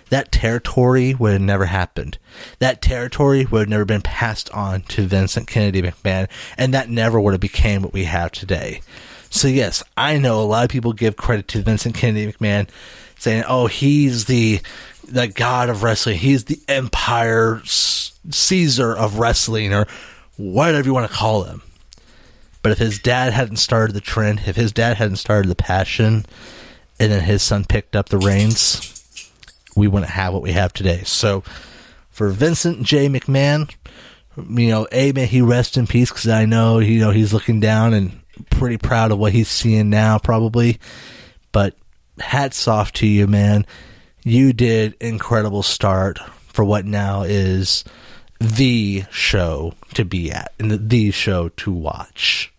that 0.09 0.31
territory 0.31 1.13
would 1.13 1.33
have 1.33 1.41
never 1.41 1.65
happened. 1.65 2.17
That 2.57 2.81
territory 2.81 3.45
would 3.45 3.59
have 3.59 3.69
never 3.69 3.85
been 3.85 4.01
passed 4.01 4.49
on 4.49 4.81
to 4.81 5.05
Vincent 5.05 5.47
Kennedy 5.47 5.83
McMahon, 5.83 6.27
and 6.57 6.73
that 6.73 6.89
never 6.89 7.21
would 7.21 7.35
have 7.35 7.41
became 7.41 7.83
what 7.83 7.93
we 7.93 8.05
have 8.05 8.31
today. 8.31 8.81
So 9.29 9.47
yes, 9.47 9.83
I 9.95 10.17
know 10.17 10.41
a 10.41 10.43
lot 10.43 10.63
of 10.63 10.71
people 10.71 10.93
give 10.93 11.15
credit 11.15 11.47
to 11.49 11.61
Vincent 11.61 11.93
Kennedy 11.93 12.31
McMahon, 12.31 12.67
saying, 13.19 13.43
"Oh, 13.47 13.67
he's 13.67 14.25
the 14.25 14.61
the 15.07 15.27
god 15.27 15.69
of 15.69 15.83
wrestling. 15.83 16.17
He's 16.17 16.45
the 16.45 16.59
empire 16.67 17.61
Caesar 17.63 18.95
of 18.95 19.19
wrestling, 19.19 19.75
or 19.75 19.85
whatever 20.37 20.87
you 20.87 20.93
want 20.95 21.07
to 21.07 21.15
call 21.15 21.43
him." 21.43 21.61
But 22.65 22.71
if 22.71 22.79
his 22.79 22.97
dad 22.97 23.31
hadn't 23.31 23.57
started 23.57 23.93
the 23.93 24.01
trend, 24.01 24.41
if 24.47 24.55
his 24.55 24.71
dad 24.71 24.97
hadn't 24.97 25.17
started 25.17 25.49
the 25.49 25.55
passion, 25.55 26.25
and 26.99 27.11
then 27.11 27.21
his 27.21 27.43
son 27.43 27.63
picked 27.63 27.95
up 27.95 28.09
the 28.09 28.17
reins, 28.17 29.31
we 29.75 29.87
wouldn't 29.87 30.09
have 30.09 30.33
what 30.33 30.41
we 30.41 30.53
have 30.53 30.73
today. 30.73 31.03
So, 31.05 31.43
for 32.09 32.29
Vincent 32.29 32.81
J. 32.81 33.07
McMahon, 33.07 33.71
you 34.35 34.69
know, 34.69 34.87
a 34.91 35.11
may 35.11 35.27
he 35.27 35.43
rest 35.43 35.77
in 35.77 35.85
peace 35.85 36.09
because 36.09 36.27
I 36.27 36.45
know 36.45 36.79
you 36.79 36.99
know 36.99 37.11
he's 37.11 37.33
looking 37.33 37.59
down 37.59 37.93
and 37.93 38.19
pretty 38.49 38.77
proud 38.77 39.11
of 39.11 39.19
what 39.19 39.31
he's 39.31 39.47
seeing 39.47 39.91
now, 39.91 40.17
probably. 40.17 40.79
But 41.51 41.75
hats 42.17 42.67
off 42.67 42.91
to 42.93 43.05
you, 43.05 43.27
man. 43.27 43.67
You 44.23 44.53
did 44.53 44.95
incredible 44.99 45.61
start 45.61 46.17
for 46.47 46.65
what 46.65 46.83
now 46.83 47.21
is 47.21 47.83
the 48.39 49.03
show 49.11 49.75
to 49.93 50.03
be 50.03 50.31
at 50.31 50.51
and 50.57 50.71
the, 50.71 50.77
the 50.77 51.11
show 51.11 51.49
to 51.49 51.71
watch. 51.71 52.51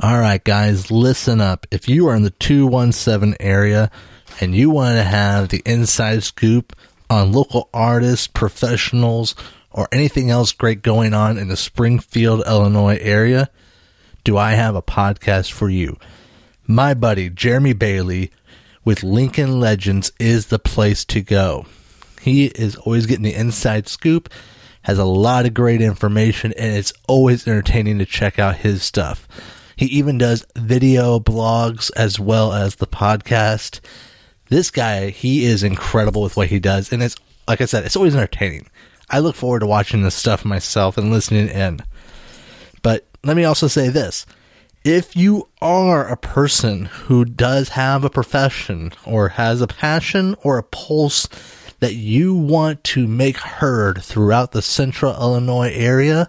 All 0.00 0.20
right, 0.20 0.42
guys, 0.44 0.92
listen 0.92 1.40
up. 1.40 1.66
If 1.72 1.88
you 1.88 2.06
are 2.06 2.14
in 2.14 2.22
the 2.22 2.30
217 2.30 3.34
area 3.40 3.90
and 4.40 4.54
you 4.54 4.70
want 4.70 4.94
to 4.96 5.02
have 5.02 5.48
the 5.48 5.60
inside 5.66 6.22
scoop 6.22 6.76
on 7.10 7.32
local 7.32 7.68
artists, 7.74 8.28
professionals, 8.28 9.34
or 9.72 9.88
anything 9.90 10.30
else 10.30 10.52
great 10.52 10.82
going 10.82 11.14
on 11.14 11.36
in 11.36 11.48
the 11.48 11.56
Springfield, 11.56 12.46
Illinois 12.46 12.98
area, 13.00 13.50
do 14.22 14.36
I 14.36 14.52
have 14.52 14.76
a 14.76 14.82
podcast 14.82 15.50
for 15.50 15.68
you? 15.68 15.96
My 16.64 16.94
buddy 16.94 17.28
Jeremy 17.28 17.72
Bailey 17.72 18.30
with 18.84 19.02
Lincoln 19.02 19.58
Legends 19.58 20.12
is 20.20 20.46
the 20.46 20.60
place 20.60 21.04
to 21.06 21.22
go. 21.22 21.66
He 22.20 22.46
is 22.46 22.76
always 22.76 23.06
getting 23.06 23.24
the 23.24 23.34
inside 23.34 23.88
scoop, 23.88 24.30
has 24.82 24.98
a 24.98 25.04
lot 25.04 25.44
of 25.44 25.54
great 25.54 25.80
information, 25.80 26.52
and 26.56 26.76
it's 26.76 26.92
always 27.08 27.48
entertaining 27.48 27.98
to 27.98 28.06
check 28.06 28.38
out 28.38 28.58
his 28.58 28.84
stuff. 28.84 29.26
He 29.78 29.86
even 29.86 30.18
does 30.18 30.44
video 30.56 31.20
blogs 31.20 31.92
as 31.94 32.18
well 32.18 32.52
as 32.52 32.74
the 32.74 32.86
podcast. 32.88 33.78
This 34.48 34.72
guy, 34.72 35.10
he 35.10 35.44
is 35.44 35.62
incredible 35.62 36.20
with 36.20 36.36
what 36.36 36.48
he 36.48 36.58
does. 36.58 36.92
And 36.92 37.00
it's, 37.00 37.14
like 37.46 37.60
I 37.60 37.66
said, 37.66 37.84
it's 37.84 37.94
always 37.94 38.16
entertaining. 38.16 38.68
I 39.08 39.20
look 39.20 39.36
forward 39.36 39.60
to 39.60 39.66
watching 39.66 40.02
this 40.02 40.16
stuff 40.16 40.44
myself 40.44 40.98
and 40.98 41.12
listening 41.12 41.46
in. 41.46 41.78
But 42.82 43.06
let 43.22 43.36
me 43.36 43.44
also 43.44 43.68
say 43.68 43.88
this. 43.88 44.26
If 44.82 45.14
you 45.14 45.48
are 45.62 46.08
a 46.08 46.16
person 46.16 46.86
who 46.86 47.24
does 47.24 47.68
have 47.70 48.02
a 48.02 48.10
profession 48.10 48.90
or 49.06 49.28
has 49.28 49.60
a 49.60 49.68
passion 49.68 50.34
or 50.42 50.58
a 50.58 50.64
pulse 50.64 51.28
that 51.78 51.94
you 51.94 52.34
want 52.34 52.82
to 52.82 53.06
make 53.06 53.36
heard 53.36 54.02
throughout 54.02 54.50
the 54.50 54.60
central 54.60 55.14
Illinois 55.14 55.70
area, 55.72 56.28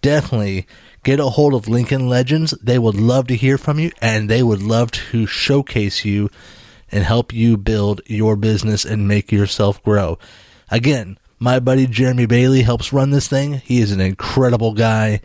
definitely 0.00 0.66
get 1.06 1.20
a 1.20 1.30
hold 1.30 1.54
of 1.54 1.68
Lincoln 1.68 2.08
Legends. 2.08 2.50
They 2.60 2.80
would 2.80 2.96
love 2.96 3.28
to 3.28 3.36
hear 3.36 3.58
from 3.58 3.78
you 3.78 3.92
and 4.02 4.28
they 4.28 4.42
would 4.42 4.60
love 4.60 4.90
to 4.90 5.24
showcase 5.24 6.04
you 6.04 6.28
and 6.90 7.04
help 7.04 7.32
you 7.32 7.56
build 7.56 8.00
your 8.06 8.34
business 8.34 8.84
and 8.84 9.06
make 9.06 9.30
yourself 9.30 9.80
grow. 9.84 10.18
Again, 10.68 11.16
my 11.38 11.60
buddy 11.60 11.86
Jeremy 11.86 12.26
Bailey 12.26 12.62
helps 12.62 12.92
run 12.92 13.10
this 13.10 13.28
thing. 13.28 13.58
He 13.58 13.80
is 13.80 13.92
an 13.92 14.00
incredible 14.00 14.74
guy. 14.74 15.20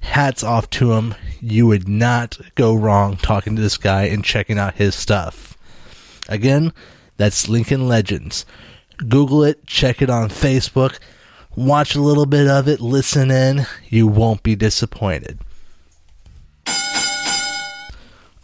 Hats 0.00 0.42
off 0.42 0.70
to 0.70 0.94
him. 0.94 1.14
You 1.42 1.66
would 1.66 1.86
not 1.86 2.38
go 2.54 2.74
wrong 2.74 3.18
talking 3.18 3.54
to 3.54 3.60
this 3.60 3.76
guy 3.76 4.04
and 4.04 4.24
checking 4.24 4.58
out 4.58 4.76
his 4.76 4.94
stuff. 4.94 5.58
Again, 6.26 6.72
that's 7.18 7.50
Lincoln 7.50 7.86
Legends. 7.86 8.46
Google 8.96 9.44
it, 9.44 9.66
check 9.66 10.00
it 10.00 10.08
on 10.08 10.30
Facebook 10.30 10.98
watch 11.56 11.94
a 11.94 12.00
little 12.00 12.26
bit 12.26 12.48
of 12.48 12.68
it, 12.68 12.80
listen 12.80 13.30
in. 13.30 13.66
You 13.88 14.06
won't 14.06 14.42
be 14.42 14.54
disappointed. 14.54 15.38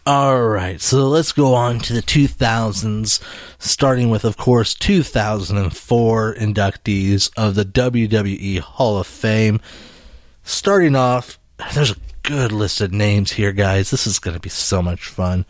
Alright, 0.07 0.81
so 0.81 1.07
let's 1.07 1.31
go 1.31 1.55
on 1.55 1.79
to 1.79 1.93
the 1.93 2.01
2000s, 2.03 3.19
starting 3.57 4.11
with, 4.11 4.23
of 4.23 4.37
course, 4.37 4.75
2004 4.75 6.35
inductees 6.35 7.31
of 7.35 7.55
the 7.55 7.65
WWE 7.65 8.59
Hall 8.59 8.99
of 8.99 9.07
Fame. 9.07 9.59
Starting 10.43 10.95
off, 10.95 11.39
there's 11.73 11.89
a 11.89 11.97
good 12.21 12.51
list 12.51 12.81
of 12.81 12.91
names 12.91 13.31
here, 13.31 13.51
guys. 13.51 13.89
This 13.89 14.05
is 14.05 14.19
going 14.19 14.35
to 14.35 14.39
be 14.39 14.49
so 14.49 14.79
much 14.83 15.07
fun. 15.07 15.43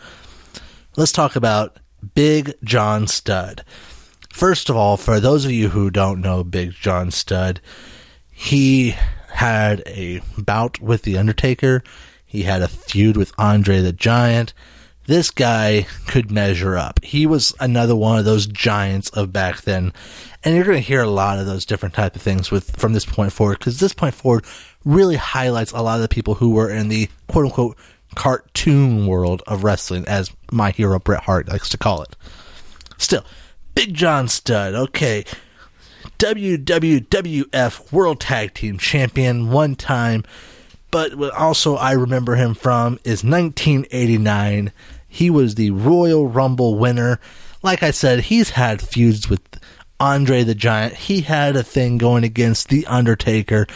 Let's 0.96 1.12
talk 1.12 1.36
about 1.36 1.78
Big 2.14 2.54
John 2.64 3.08
Studd. 3.08 3.66
First 4.36 4.70
of 4.70 4.76
all, 4.76 4.98
for 4.98 5.22
those 5.22 5.46
of 5.46 5.52
you 5.52 5.70
who 5.70 5.90
don't 5.90 6.20
know 6.20 6.44
Big 6.44 6.74
John 6.74 7.10
Studd, 7.10 7.62
he 8.30 8.94
had 9.30 9.82
a 9.86 10.20
bout 10.38 10.82
with 10.82 11.04
The 11.04 11.18
Undertaker. 11.18 11.82
He 12.26 12.44
had 12.44 12.62
a 12.62 12.68
feud 12.68 13.16
with 13.16 13.32
Andre 13.38 13.80
the 13.80 13.94
Giant. 13.94 14.54
This 15.06 15.32
guy 15.32 15.88
could 16.08 16.32
measure 16.32 16.76
up. 16.76 17.02
He 17.02 17.26
was 17.26 17.54
another 17.62 17.96
one 17.96 18.20
of 18.20 18.26
those 18.26 18.46
giants 18.46 19.10
of 19.12 19.32
back 19.32 19.62
then. 19.62 19.94
And 20.44 20.54
you're 20.54 20.66
going 20.66 20.82
to 20.82 20.86
hear 20.86 21.02
a 21.02 21.10
lot 21.10 21.40
of 21.40 21.46
those 21.46 21.66
different 21.66 21.96
type 21.96 22.18
of 22.18 22.22
things 22.22 22.52
with 22.52 22.76
from 22.76 22.92
this 22.92 23.06
point 23.06 23.32
forward 23.32 23.60
because 23.60 23.80
this 23.80 23.94
point 23.94 24.16
forward 24.16 24.44
really 24.84 25.16
highlights 25.16 25.72
a 25.72 25.82
lot 25.82 25.96
of 25.96 26.02
the 26.02 26.10
people 26.10 26.34
who 26.34 26.50
were 26.50 26.70
in 26.70 26.90
the 26.90 27.08
quote 27.30 27.46
unquote 27.46 27.78
cartoon 28.16 29.08
world 29.08 29.44
of 29.48 29.64
wrestling 29.64 30.06
as 30.10 30.30
my 30.52 30.72
hero 30.72 31.00
Bret 31.00 31.24
Hart 31.24 31.48
likes 31.48 31.70
to 31.70 31.78
call 31.78 32.02
it. 32.02 32.18
Still, 32.98 33.24
Big 33.76 33.94
John 33.94 34.28
Studd, 34.30 34.74
okay. 34.74 35.26
WWWF 36.18 37.92
World 37.92 38.22
Tag 38.22 38.54
Team 38.54 38.78
Champion 38.78 39.52
one 39.52 39.76
time, 39.76 40.24
but 40.92 41.16
what 41.16 41.34
also 41.34 41.76
I 41.76 41.92
remember 41.92 42.36
him 42.36 42.54
from 42.54 42.94
is 43.04 43.24
1989. 43.24 44.72
He 45.08 45.30
was 45.30 45.56
the 45.56 45.72
Royal 45.72 46.26
Rumble 46.28 46.76
winner. 46.76 47.20
Like 47.62 47.84
I 47.84 47.92
said, 47.92 48.22
he's 48.22 48.52
had 48.52 48.82
feuds 48.82 49.30
with 49.30 49.42
Andre 50.00 50.44
the 50.44 50.56
Giant. 50.56 50.94
He 50.94 51.22
had 51.22 51.58
a 51.58 51.64
thing 51.64 51.98
going 51.98 52.24
against 52.24 52.70
The 52.70 52.86
Undertaker. 52.88 53.68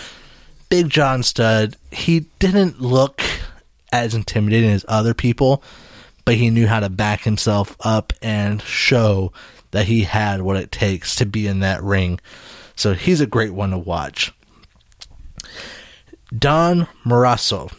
Big 0.70 0.90
John 0.90 1.24
Studd, 1.24 1.76
he 1.92 2.22
didn't 2.40 2.80
look 2.82 3.22
as 3.92 4.14
intimidating 4.14 4.70
as 4.70 4.86
other 4.88 5.14
people, 5.14 5.62
but 6.24 6.36
he 6.36 6.50
knew 6.50 6.68
how 6.68 6.80
to 6.80 6.90
back 6.90 7.22
himself 7.22 7.76
up 7.82 8.14
and 8.22 8.62
show 8.62 9.34
that 9.72 9.88
he 9.88 10.04
had 10.04 10.42
what 10.42 10.58
it 10.58 10.72
takes 10.72 11.16
to 11.16 11.26
be 11.26 11.48
in 11.48 11.60
that 11.60 11.84
ring. 11.84 12.20
So 12.76 12.94
he's 12.94 13.22
a 13.22 13.28
great 13.28 13.54
one 13.54 13.72
to 13.72 13.78
watch. 13.78 14.34
Don 16.38 16.88
Muraco. 17.06 17.74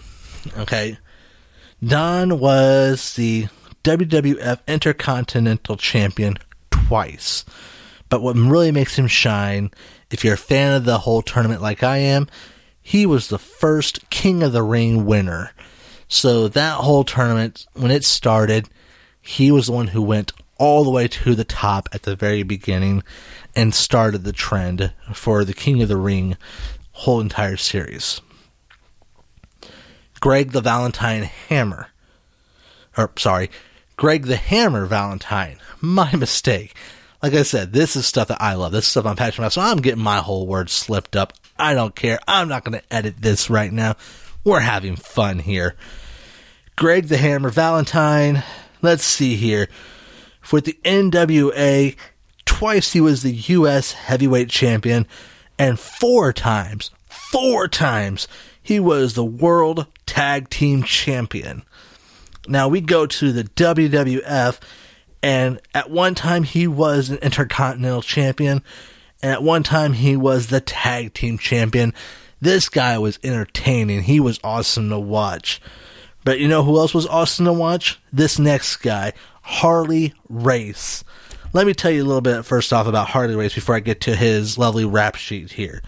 Okay. 0.59 0.99
Don 1.85 2.39
was 2.39 3.15
the 3.15 3.49
WWF 3.85 4.61
Intercontinental 4.67 5.77
Champion 5.77 6.37
twice. 6.71 7.45
But 8.09 8.23
what 8.23 8.37
really 8.37 8.73
makes 8.73 8.99
him 8.99 9.07
shine, 9.07 9.71
if 10.11 10.25
you're 10.25 10.35
a 10.35 10.39
fan 10.39 10.75
of 10.75 10.85
the 10.85 10.99
whole 10.99 11.23
tournament 11.23 11.63
like 11.63 11.83
I 11.83 11.99
am, 11.99 12.27
he 12.83 13.07
was 13.07 13.29
the 13.29 13.39
first 13.39 14.11
King 14.11 14.43
of 14.43 14.53
the 14.53 14.63
Ring 14.63 15.07
winner. 15.07 15.53
So 16.09 16.49
that 16.49 16.75
whole 16.75 17.05
tournament, 17.05 17.67
when 17.75 17.93
it 17.93 18.05
started, 18.05 18.69
he 19.23 19.53
was 19.53 19.67
the 19.67 19.73
one 19.73 19.87
who 19.89 20.03
went 20.03 20.33
all 20.61 20.85
the 20.85 20.91
way 20.91 21.09
to 21.09 21.35
the 21.35 21.43
top 21.43 21.89
at 21.93 22.03
the 22.03 22.15
very 22.15 22.43
beginning 22.43 23.03
and 23.57 23.75
started 23.75 24.23
the 24.23 24.33
trend 24.33 24.93
for 25.13 25.43
the 25.43 25.55
King 25.55 25.83
of 25.83 25.89
the 25.89 25.97
Ring 25.97 26.37
whole 26.93 27.21
entire 27.21 27.57
series. 27.57 28.21
Greg 30.21 30.53
the 30.53 30.61
Valentine 30.61 31.23
Hammer. 31.49 31.89
Or, 32.97 33.11
sorry, 33.17 33.51
Greg 33.97 34.27
the 34.27 34.37
Hammer 34.37 34.85
Valentine. 34.85 35.57
My 35.81 36.15
mistake. 36.15 36.75
like 37.23 37.33
I 37.33 37.43
said, 37.43 37.73
this 37.73 37.97
is 37.97 38.07
stuff 38.07 38.29
that 38.29 38.43
I 38.43 38.53
love. 38.53 38.73
This 38.73 38.85
is 38.85 38.91
stuff 38.91 39.07
I'm 39.07 39.17
passionate 39.17 39.47
about. 39.47 39.53
So 39.55 39.63
I'm 39.63 39.79
getting 39.79 40.03
my 40.03 40.19
whole 40.19 40.47
word 40.47 40.69
slipped 40.69 41.17
up. 41.17 41.33
I 41.59 41.73
don't 41.73 41.95
care. 41.95 42.19
I'm 42.29 42.49
not 42.49 42.65
going 42.65 42.79
to 42.79 42.95
edit 42.95 43.17
this 43.19 43.49
right 43.49 43.73
now. 43.73 43.97
We're 44.45 44.61
having 44.61 44.97
fun 44.97 45.39
here. 45.39 45.75
Greg 46.77 47.09
the 47.09 47.17
Hammer 47.17 47.49
Valentine. 47.49 48.43
Let's 48.83 49.05
see 49.05 49.37
here. 49.37 49.69
For 50.41 50.61
the 50.61 50.79
NWA, 50.85 51.97
twice 52.45 52.93
he 52.93 53.01
was 53.01 53.23
the 53.23 53.33
U.S. 53.33 53.93
heavyweight 53.93 54.49
champion, 54.49 55.07
and 55.59 55.79
four 55.79 56.33
times, 56.33 56.91
four 57.09 57.69
times, 57.69 58.27
he 58.63 58.81
was 58.81 59.15
the 59.15 59.25
world 59.25 59.87
tag 60.07 60.51
team 60.51 60.83
champion. 60.83 61.63
Now 62.49 62.69
we 62.69 62.81
go 62.81 63.07
to 63.07 63.33
the 63.33 63.45
WWF, 63.45 64.59
and 65.23 65.61
at 65.75 65.91
one 65.91 66.15
time 66.15 66.43
he 66.43 66.67
was 66.67 67.11
an 67.11 67.19
intercontinental 67.19 68.03
champion, 68.03 68.63
and 69.23 69.33
at 69.33 69.43
one 69.43 69.63
time 69.63 69.93
he 69.93 70.17
was 70.17 70.47
the 70.47 70.61
tag 70.61 71.15
team 71.15 71.39
champion. 71.39 71.93
This 72.41 72.69
guy 72.69 72.99
was 72.99 73.19
entertaining. 73.23 74.03
He 74.03 74.19
was 74.19 74.41
awesome 74.43 74.89
to 74.89 74.99
watch. 74.99 75.61
But 76.25 76.39
you 76.41 76.49
know 76.49 76.63
who 76.63 76.79
else 76.79 76.95
was 76.95 77.07
awesome 77.07 77.45
to 77.45 77.53
watch? 77.53 78.01
This 78.13 78.39
next 78.39 78.77
guy, 78.77 79.13
Harley 79.51 80.15
Race. 80.29 81.03
Let 81.53 81.67
me 81.67 81.75
tell 81.75 81.91
you 81.91 82.05
a 82.05 82.07
little 82.07 82.21
bit 82.21 82.45
first 82.45 82.73
off 82.73 82.87
about 82.87 83.09
Harley 83.09 83.35
Race 83.35 83.53
before 83.53 83.75
I 83.75 83.81
get 83.81 84.01
to 84.03 84.15
his 84.15 84.57
lovely 84.57 84.85
rap 84.85 85.17
sheet 85.17 85.51
here. 85.51 85.83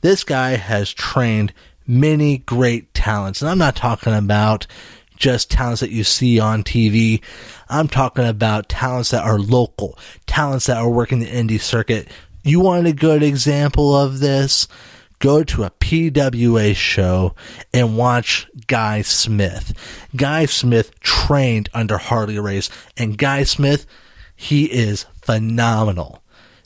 This 0.00 0.24
guy 0.24 0.56
has 0.56 0.90
trained 0.90 1.52
many 1.86 2.38
great 2.38 2.94
talents, 2.94 3.42
and 3.42 3.50
I'm 3.50 3.58
not 3.58 3.76
talking 3.76 4.14
about 4.14 4.66
just 5.18 5.50
talents 5.50 5.80
that 5.80 5.90
you 5.90 6.02
see 6.02 6.40
on 6.40 6.64
TV. 6.64 7.22
I'm 7.68 7.88
talking 7.88 8.24
about 8.24 8.70
talents 8.70 9.10
that 9.10 9.22
are 9.22 9.38
local, 9.38 9.98
talents 10.26 10.64
that 10.66 10.78
are 10.78 10.88
working 10.88 11.18
the 11.18 11.26
indie 11.26 11.60
circuit. 11.60 12.08
You 12.42 12.60
want 12.60 12.86
a 12.86 12.92
good 12.94 13.22
example 13.22 13.94
of 13.94 14.20
this? 14.20 14.66
Go 15.24 15.42
to 15.42 15.64
a 15.64 15.70
PWA 15.70 16.76
show 16.76 17.34
and 17.72 17.96
watch 17.96 18.46
Guy 18.66 19.00
Smith. 19.00 19.72
Guy 20.14 20.44
Smith 20.44 21.00
trained 21.00 21.70
under 21.72 21.96
Harley 21.96 22.38
Race, 22.38 22.68
and 22.98 23.16
Guy 23.16 23.44
Smith, 23.44 23.86
he 24.36 24.66
is 24.66 25.06
phenomenal. 25.22 26.22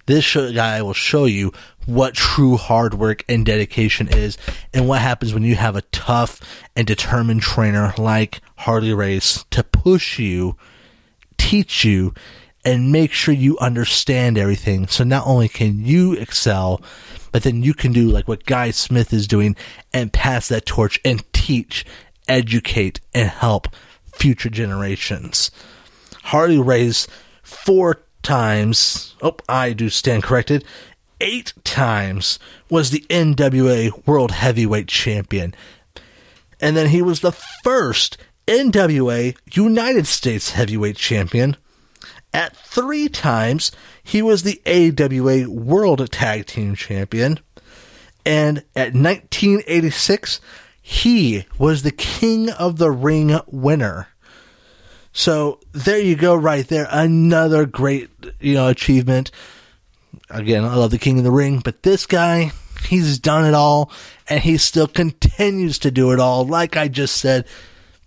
This 0.07 0.25
show, 0.25 0.53
guy 0.53 0.83
will 0.83 0.93
show 0.93 1.27
you 1.27 1.53
what 1.87 2.15
true 2.15 2.57
hard 2.57 2.95
work 2.95 3.25
and 3.29 3.47
dedication 3.47 4.09
is, 4.09 4.37
and 4.75 4.89
what 4.89 5.03
happens 5.03 5.33
when 5.33 5.45
you 5.45 5.55
have 5.55 5.77
a 5.77 5.83
tough 5.83 6.41
and 6.75 6.85
determined 6.85 7.43
trainer 7.43 7.95
like 7.97 8.41
Harley 8.57 8.93
Race 8.93 9.45
to 9.53 9.63
push 9.63 10.19
you, 10.19 10.57
teach 11.37 11.85
you, 11.85 12.13
and 12.65 12.91
make 12.91 13.13
sure 13.13 13.33
you 13.33 13.57
understand 13.59 14.37
everything. 14.37 14.89
So 14.89 15.05
not 15.05 15.29
only 15.29 15.49
can 15.49 15.85
you 15.85 16.15
excel, 16.15 16.83
but 17.33 17.43
then 17.43 17.63
you 17.63 17.75
can 17.75 17.93
do 17.93 18.09
like 18.09 18.29
what 18.29 18.45
Guy 18.45 18.71
Smith 18.71 19.13
is 19.13 19.27
doing 19.27 19.57
and 19.93 20.13
pass 20.13 20.49
that 20.49 20.67
torch 20.67 21.01
and 21.05 21.25
teach, 21.33 21.85
educate, 22.27 23.01
and 23.15 23.29
help 23.29 23.69
future 24.13 24.51
generations. 24.51 25.51
Harley 26.25 26.59
Race 26.59 27.07
four 27.43 28.03
times, 28.23 29.15
oh, 29.23 29.37
I 29.49 29.73
do 29.73 29.89
stand 29.89 30.23
corrected, 30.23 30.65
eight 31.21 31.53
times 31.65 32.39
was 32.71 32.91
the 32.91 33.05
NWA 33.09 34.07
World 34.07 34.33
Heavyweight 34.33 34.89
Champion. 34.89 35.55
And 36.61 36.77
then 36.77 36.89
he 36.89 37.03
was 37.03 37.21
the 37.21 37.33
first 37.33 38.19
NWA 38.47 39.37
United 39.53 40.07
States 40.07 40.53
Heavyweight 40.53 40.97
Champion. 40.97 41.57
At 42.35 42.57
three 42.57 43.09
times, 43.09 43.73
he 44.09 44.23
was 44.23 44.43
the 44.43 44.59
AWA 44.65 45.51
World 45.51 46.11
Tag 46.11 46.47
Team 46.47 46.75
Champion. 46.75 47.41
And 48.25 48.65
at 48.75 48.95
1986, 48.95 50.41
he 50.81 51.45
was 51.59 51.83
the 51.83 51.91
King 51.91 52.49
of 52.49 52.79
the 52.79 52.91
Ring 52.91 53.39
winner. 53.47 54.09
So 55.13 55.61
there 55.73 56.01
you 56.01 56.17
go, 56.17 56.35
right 56.35 56.67
there. 56.67 56.89
Another 56.91 57.67
great, 57.67 58.09
you 58.41 58.55
know, 58.55 58.69
achievement. 58.69 59.31
Again, 60.31 60.65
I 60.65 60.75
love 60.75 60.91
the 60.91 60.99
King 60.99 61.19
of 61.19 61.25
the 61.25 61.31
Ring, 61.31 61.59
but 61.59 61.83
this 61.83 62.07
guy, 62.07 62.53
he's 62.87 63.19
done 63.19 63.45
it 63.45 63.53
all, 63.53 63.93
and 64.27 64.41
he 64.41 64.57
still 64.57 64.89
continues 64.89 65.79
to 65.81 65.91
do 65.91 66.13
it 66.13 66.19
all. 66.19 66.47
Like 66.47 66.79
I 66.79 66.89
just 66.89 67.19
said, 67.19 67.47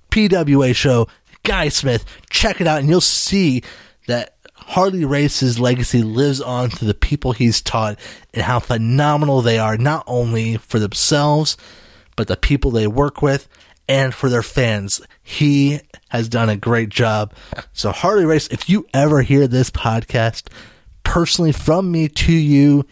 PWA 0.10 0.74
show, 0.74 1.08
Guy 1.44 1.70
Smith, 1.70 2.06
check 2.32 2.60
it 2.60 2.66
out, 2.66 2.80
and 2.80 2.90
you'll 2.90 3.02
see 3.02 3.62
that 4.08 4.36
Harley 4.72 5.04
Race's 5.04 5.60
legacy 5.60 6.02
lives 6.02 6.40
on 6.40 6.70
through 6.70 6.88
the 6.88 6.94
people 6.94 7.34
he's 7.34 7.62
taught 7.62 8.00
and 8.34 8.42
how 8.42 8.60
phenomenal 8.60 9.42
they 9.42 9.60
are, 9.60 9.76
not 9.76 10.02
only 10.08 10.56
for 10.56 10.80
themselves, 10.80 11.58
but 12.16 12.30
the 12.30 12.38
people 12.38 12.72
they 12.72 12.88
work 12.88 13.22
with 13.22 13.50
and 13.90 14.16
for 14.16 14.30
their 14.30 14.42
fans. 14.42 15.02
He 15.22 15.82
has 16.08 16.30
done 16.30 16.48
a 16.48 16.56
great 16.56 16.88
job. 16.88 17.34
So, 17.74 17.92
Harley 17.92 18.24
Race, 18.24 18.48
if 18.48 18.70
you 18.70 18.88
ever 18.94 19.24
hear 19.24 19.46
this 19.46 19.70
podcast, 19.70 20.48
personally 21.04 21.52
from 21.52 21.92
me 21.92 22.08
to 22.08 22.32
you, 22.32 22.86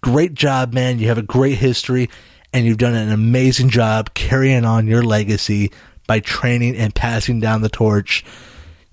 great 0.00 0.34
job, 0.34 0.72
man. 0.72 0.98
You 0.98 1.06
have 1.06 1.18
a 1.18 1.22
great 1.22 1.58
history 1.58 2.10
and 2.52 2.66
you've 2.66 2.78
done 2.78 2.94
an 2.94 3.12
amazing 3.12 3.70
job 3.70 4.12
carrying 4.14 4.64
on 4.64 4.88
your 4.88 5.04
legacy 5.04 5.70
by 6.08 6.18
training 6.18 6.76
and 6.76 6.92
passing 6.92 7.38
down 7.38 7.62
the 7.62 7.68
torch. 7.68 8.24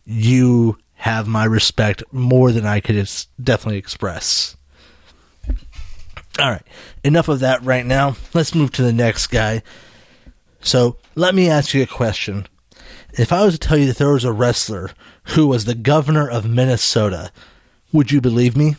You 0.05 0.77
have 0.99 1.27
my 1.27 1.45
respect 1.45 2.03
more 2.11 2.51
than 2.51 2.65
I 2.65 2.81
could 2.81 3.09
definitely 3.41 3.77
express. 3.77 4.57
All 6.37 6.49
right, 6.49 6.65
enough 7.05 7.29
of 7.29 7.39
that 7.39 7.63
right 7.63 7.85
now. 7.85 8.17
Let's 8.33 8.53
move 8.53 8.71
to 8.73 8.81
the 8.81 8.91
next 8.91 9.27
guy. 9.27 9.63
So, 10.59 10.97
let 11.15 11.33
me 11.33 11.49
ask 11.49 11.73
you 11.73 11.81
a 11.83 11.87
question. 11.87 12.47
If 13.13 13.31
I 13.31 13.45
was 13.45 13.53
to 13.53 13.59
tell 13.59 13.77
you 13.77 13.87
that 13.87 13.97
there 13.97 14.11
was 14.11 14.25
a 14.25 14.33
wrestler 14.33 14.91
who 15.23 15.47
was 15.47 15.63
the 15.63 15.73
governor 15.73 16.29
of 16.29 16.49
Minnesota, 16.49 17.31
would 17.93 18.11
you 18.11 18.19
believe 18.19 18.57
me? 18.57 18.75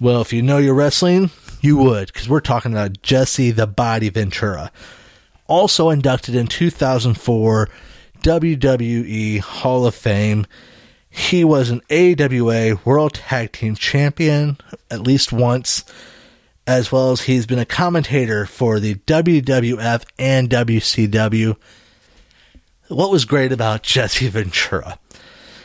Well, 0.00 0.20
if 0.20 0.32
you 0.32 0.42
know 0.42 0.58
your 0.58 0.74
wrestling, 0.74 1.30
you 1.60 1.76
would, 1.76 2.08
because 2.08 2.28
we're 2.28 2.40
talking 2.40 2.72
about 2.72 3.02
Jesse 3.02 3.52
the 3.52 3.68
Body 3.68 4.08
Ventura. 4.08 4.72
Also 5.46 5.90
inducted 5.90 6.34
in 6.34 6.48
2004 6.48 7.68
WWE 8.20 9.38
Hall 9.38 9.86
of 9.86 9.94
Fame 9.94 10.44
he 11.16 11.44
was 11.44 11.70
an 11.70 11.80
AWA 11.90 12.78
World 12.84 13.14
Tag 13.14 13.52
Team 13.52 13.74
Champion 13.74 14.58
at 14.90 15.00
least 15.00 15.32
once, 15.32 15.82
as 16.66 16.92
well 16.92 17.10
as 17.10 17.22
he's 17.22 17.46
been 17.46 17.58
a 17.58 17.64
commentator 17.64 18.44
for 18.44 18.78
the 18.78 18.96
WWF 18.96 20.04
and 20.18 20.50
WCW. 20.50 21.56
What 22.88 23.10
was 23.10 23.24
great 23.24 23.50
about 23.50 23.82
Jesse 23.82 24.28
Ventura? 24.28 24.98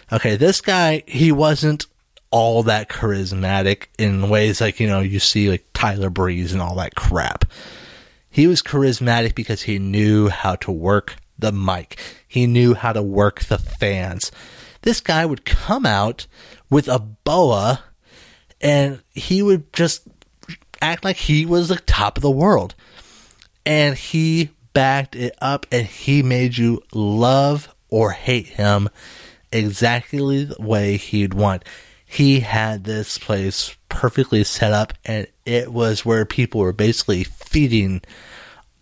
Okay, 0.10 0.38
this 0.38 0.62
guy, 0.62 1.04
he 1.06 1.34
wasn't 1.34 1.86
all 2.32 2.64
that 2.64 2.88
charismatic 2.88 3.88
in 3.98 4.30
ways 4.30 4.62
like, 4.62 4.80
you 4.80 4.88
know, 4.88 5.02
you 5.02 5.20
see 5.20 5.50
like 5.50 5.66
Tyler 5.74 6.10
Breeze 6.10 6.54
and 6.54 6.62
all 6.62 6.76
that 6.76 6.96
crap. 6.96 7.44
He 8.30 8.48
was 8.48 8.62
charismatic 8.62 9.36
because 9.36 9.64
he 9.64 9.80
knew 9.80 10.30
how 10.30 10.56
to 10.56 10.72
work 10.72 11.18
the 11.38 11.52
mic. 11.52 12.00
He 12.26 12.48
knew 12.48 12.74
how 12.74 12.94
to 12.94 13.02
work 13.02 13.44
the 13.44 13.58
fans 13.58 14.32
this 14.82 15.02
guy 15.02 15.26
would 15.26 15.46
come 15.46 15.86
out 15.86 16.28
with 16.70 16.88
a 16.88 17.00
boa 17.00 17.84
and 18.60 19.02
he 19.12 19.42
would 19.42 19.72
just 19.74 20.08
act 20.82 21.04
like 21.04 21.18
he 21.18 21.46
was 21.46 21.70
the 21.70 21.76
top 21.76 22.18
of 22.18 22.22
the 22.22 22.32
world. 22.32 22.76
And 23.66 23.96
he 23.96 24.50
backed 24.74 25.16
it 25.16 25.36
up 25.42 25.66
and 25.72 25.86
he 25.86 26.24
made 26.24 26.58
you 26.58 26.82
love 26.94 27.74
or 27.90 28.12
hate 28.12 28.48
him 28.48 28.90
exactly 29.52 30.46
the 30.46 30.56
way 30.60 30.98
he'd 30.98 31.34
want. 31.34 31.64
He 32.06 32.40
had 32.42 32.84
this 32.84 33.18
place 33.18 33.76
perfectly 33.90 34.44
set 34.44 34.74
up 34.74 34.94
and 35.06 35.28
it 35.46 35.72
was 35.72 36.06
where 36.06 36.26
people 36.26 36.62
were 36.62 36.74
basically 36.74 37.24
feeding 37.24 38.02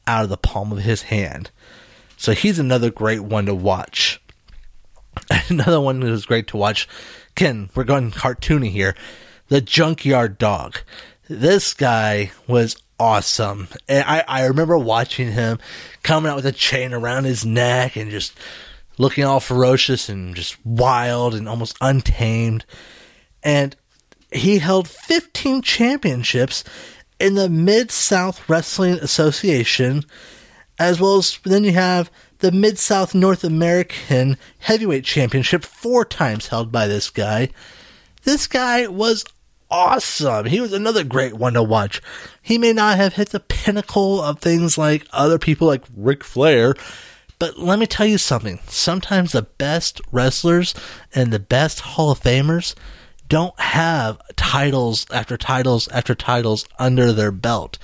out 0.08 0.24
of 0.24 0.30
the 0.30 0.38
palm 0.38 0.72
of 0.72 0.80
his 0.80 1.04
hand. 1.04 1.52
So 2.18 2.34
he's 2.34 2.60
another 2.60 2.90
great 2.90 3.22
one 3.22 3.46
to 3.46 3.56
watch. 3.56 4.22
Another 5.50 5.82
one 5.82 6.00
that 6.00 6.10
was 6.10 6.26
great 6.26 6.48
to 6.48 6.58
watch. 6.58 6.88
Again, 7.36 7.70
we're 7.76 7.84
going 7.84 8.12
cartoony 8.12 8.70
here. 8.70 8.96
The 9.48 9.62
Junkyard 9.62 10.38
Dog. 10.38 10.80
This 11.28 11.74
guy 11.74 12.32
was 12.48 12.76
awesome. 13.00 13.68
And 13.88 14.04
I, 14.08 14.24
I 14.28 14.46
remember 14.46 14.78
watching 14.78 15.32
him 15.32 15.60
coming 16.04 16.30
out 16.30 16.36
with 16.36 16.46
a 16.46 16.52
chain 16.52 16.94
around 16.94 17.24
his 17.24 17.46
neck 17.46 17.96
and 17.96 18.12
just 18.12 18.38
looking 18.98 19.24
all 19.24 19.40
ferocious 19.40 20.10
and 20.10 20.36
just 20.36 20.64
wild 20.66 21.34
and 21.34 21.48
almost 21.48 21.78
untamed. 21.82 22.66
And 23.42 23.76
he 24.32 24.60
held 24.60 24.88
15 24.88 25.62
championships 25.62 26.64
in 27.20 27.36
the 27.36 27.50
Mid 27.50 27.92
South 27.92 28.48
Wrestling 28.50 28.94
Association, 28.94 30.04
as 30.78 31.02
well 31.02 31.18
as 31.18 31.40
then 31.44 31.64
you 31.64 31.72
have 31.72 32.12
the 32.40 32.52
Mid 32.52 32.80
South 32.80 33.14
North 33.14 33.44
American 33.44 34.38
Heavyweight 34.60 35.04
Championship, 35.06 35.64
four 35.64 36.06
times 36.06 36.48
held 36.48 36.72
by 36.72 36.88
this 36.88 37.10
guy. 37.10 37.50
This 38.24 38.48
guy 38.48 38.88
was 38.88 39.26
awesome. 39.70 40.46
He 40.46 40.62
was 40.62 40.74
another 40.74 41.04
great 41.04 41.34
one 41.34 41.54
to 41.54 41.64
watch. 41.64 42.02
He 42.42 42.58
may 42.58 42.74
not 42.74 42.98
have 42.98 43.14
hit 43.14 43.30
the 43.30 43.40
pinnacle 43.40 44.22
of 44.22 44.40
things 44.40 44.78
like 44.78 45.06
other 45.12 45.38
people 45.38 45.68
like 45.68 45.84
Ric 45.96 46.24
Flair, 46.24 46.76
but 47.38 47.60
let 47.60 47.80
me 47.80 47.86
tell 47.86 48.06
you 48.06 48.18
something. 48.18 48.60
Sometimes 48.68 49.32
the 49.32 49.44
best 49.44 50.02
wrestlers 50.12 50.74
and 51.14 51.32
the 51.32 51.40
best 51.40 51.82
Hall 51.82 52.12
of 52.12 52.20
Famers 52.20 52.76
don't 53.28 53.58
have 53.60 54.20
titles 54.36 55.06
after 55.12 55.38
titles 55.38 55.88
after 55.90 56.16
titles 56.16 56.66
under 56.80 57.14
their 57.14 57.32
belt. 57.32 57.78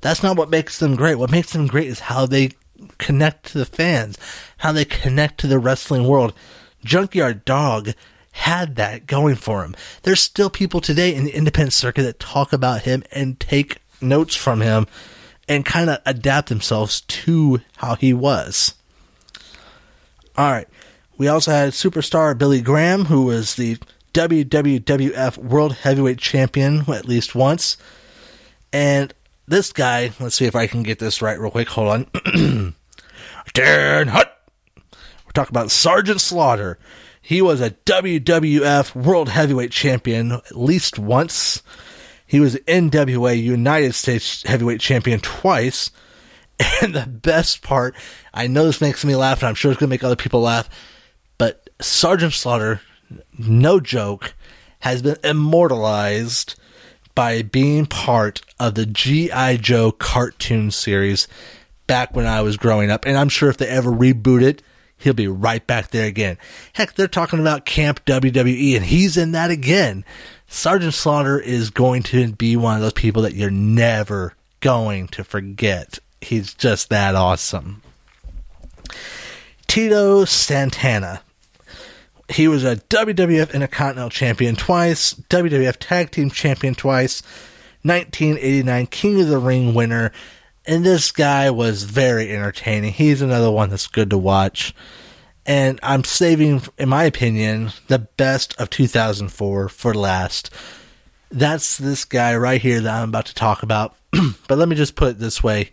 That's 0.00 0.22
not 0.22 0.36
what 0.36 0.50
makes 0.50 0.78
them 0.78 0.96
great. 0.96 1.16
What 1.16 1.30
makes 1.30 1.52
them 1.52 1.66
great 1.66 1.88
is 1.88 2.00
how 2.00 2.26
they 2.26 2.50
connect 2.98 3.46
to 3.46 3.58
the 3.58 3.64
fans, 3.64 4.18
how 4.58 4.72
they 4.72 4.84
connect 4.84 5.38
to 5.40 5.46
the 5.46 5.58
wrestling 5.58 6.06
world. 6.06 6.34
Junkyard 6.84 7.44
Dog 7.44 7.94
had 8.32 8.76
that 8.76 9.06
going 9.06 9.34
for 9.34 9.64
him. 9.64 9.74
There's 10.02 10.20
still 10.20 10.50
people 10.50 10.80
today 10.80 11.14
in 11.14 11.24
the 11.24 11.34
independent 11.34 11.72
circuit 11.72 12.02
that 12.04 12.20
talk 12.20 12.52
about 12.52 12.82
him 12.82 13.02
and 13.10 13.38
take 13.40 13.78
notes 14.00 14.36
from 14.36 14.60
him 14.60 14.86
and 15.48 15.64
kind 15.64 15.90
of 15.90 15.98
adapt 16.06 16.48
themselves 16.48 17.00
to 17.00 17.60
how 17.78 17.96
he 17.96 18.12
was. 18.12 18.74
All 20.36 20.52
right. 20.52 20.68
We 21.16 21.26
also 21.26 21.50
had 21.50 21.72
superstar 21.72 22.38
Billy 22.38 22.60
Graham, 22.60 23.06
who 23.06 23.24
was 23.24 23.56
the 23.56 23.78
WWF 24.14 25.36
World 25.38 25.72
Heavyweight 25.74 26.18
Champion 26.18 26.84
at 26.88 27.06
least 27.06 27.34
once. 27.34 27.76
And 28.72 29.12
this 29.48 29.72
guy, 29.72 30.12
let's 30.20 30.36
see 30.36 30.44
if 30.44 30.54
I 30.54 30.68
can 30.68 30.84
get 30.84 31.00
this 31.00 31.20
right 31.20 31.40
real 31.40 31.50
quick. 31.50 31.68
Hold 31.70 32.06
on. 32.14 32.74
Dan 33.52 34.08
Hutt. 34.08 34.34
We're 35.26 35.32
talking 35.32 35.52
about 35.52 35.70
Sergeant 35.70 36.20
Slaughter. 36.20 36.78
He 37.20 37.42
was 37.42 37.60
a 37.60 37.70
WWF 37.70 38.94
World 38.94 39.28
Heavyweight 39.28 39.70
Champion 39.70 40.32
at 40.32 40.56
least 40.56 40.98
once. 40.98 41.62
He 42.26 42.40
was 42.40 42.56
NWA 42.56 43.40
United 43.40 43.94
States 43.94 44.42
Heavyweight 44.44 44.80
Champion 44.80 45.20
twice. 45.20 45.90
And 46.82 46.92
the 46.92 47.06
best 47.06 47.62
part, 47.62 47.94
I 48.34 48.48
know 48.48 48.64
this 48.64 48.80
makes 48.80 49.04
me 49.04 49.14
laugh, 49.14 49.42
and 49.42 49.48
I'm 49.48 49.54
sure 49.54 49.70
it's 49.70 49.78
going 49.78 49.88
to 49.88 49.92
make 49.92 50.02
other 50.02 50.16
people 50.16 50.40
laugh, 50.40 50.68
but 51.38 51.70
Sergeant 51.80 52.32
Slaughter, 52.32 52.80
no 53.38 53.78
joke, 53.78 54.34
has 54.80 55.00
been 55.00 55.18
immortalized 55.22 56.56
by 57.14 57.42
being 57.42 57.86
part 57.86 58.42
of 58.58 58.74
the 58.74 58.86
G.I. 58.86 59.58
Joe 59.58 59.92
cartoon 59.92 60.72
series 60.72 61.28
back 61.88 62.14
when 62.14 62.26
I 62.26 62.42
was 62.42 62.56
growing 62.56 62.92
up. 62.92 63.04
And 63.04 63.16
I'm 63.16 63.28
sure 63.28 63.50
if 63.50 63.56
they 63.56 63.66
ever 63.66 63.90
reboot 63.90 64.42
it, 64.42 64.62
he'll 64.98 65.14
be 65.14 65.26
right 65.26 65.66
back 65.66 65.88
there 65.90 66.06
again. 66.06 66.38
Heck, 66.74 66.94
they're 66.94 67.08
talking 67.08 67.40
about 67.40 67.64
Camp 67.64 68.04
WWE, 68.04 68.76
and 68.76 68.84
he's 68.84 69.16
in 69.16 69.32
that 69.32 69.50
again. 69.50 70.04
Sergeant 70.46 70.94
Slaughter 70.94 71.40
is 71.40 71.70
going 71.70 72.04
to 72.04 72.32
be 72.32 72.56
one 72.56 72.76
of 72.76 72.82
those 72.82 72.92
people 72.92 73.22
that 73.22 73.34
you're 73.34 73.50
never 73.50 74.34
going 74.60 75.08
to 75.08 75.24
forget. 75.24 75.98
He's 76.20 76.54
just 76.54 76.90
that 76.90 77.14
awesome. 77.14 77.82
Tito 79.66 80.24
Santana. 80.24 81.22
He 82.30 82.48
was 82.48 82.64
a 82.64 82.76
WWF 82.76 83.54
Intercontinental 83.54 84.10
Champion 84.10 84.54
twice, 84.56 85.14
WWF 85.14 85.76
Tag 85.78 86.10
Team 86.10 86.30
Champion 86.30 86.74
twice, 86.74 87.22
1989 87.82 88.86
King 88.88 89.20
of 89.22 89.28
the 89.28 89.38
Ring 89.38 89.72
winner, 89.72 90.12
and 90.68 90.84
this 90.84 91.10
guy 91.10 91.50
was 91.50 91.84
very 91.84 92.30
entertaining. 92.30 92.92
He's 92.92 93.22
another 93.22 93.50
one 93.50 93.70
that's 93.70 93.86
good 93.86 94.10
to 94.10 94.18
watch. 94.18 94.74
And 95.46 95.80
I'm 95.82 96.04
saving, 96.04 96.60
in 96.76 96.90
my 96.90 97.04
opinion, 97.04 97.70
the 97.88 98.00
best 98.00 98.54
of 98.60 98.68
2004 98.68 99.70
for 99.70 99.94
last. 99.94 100.50
That's 101.30 101.78
this 101.78 102.04
guy 102.04 102.36
right 102.36 102.60
here 102.60 102.82
that 102.82 103.02
I'm 103.02 103.08
about 103.08 103.26
to 103.26 103.34
talk 103.34 103.62
about. 103.62 103.96
but 104.46 104.58
let 104.58 104.68
me 104.68 104.76
just 104.76 104.94
put 104.94 105.12
it 105.12 105.18
this 105.18 105.42
way 105.42 105.70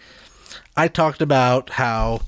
I 0.78 0.88
talked 0.88 1.22
about 1.22 1.70
how 1.70 2.22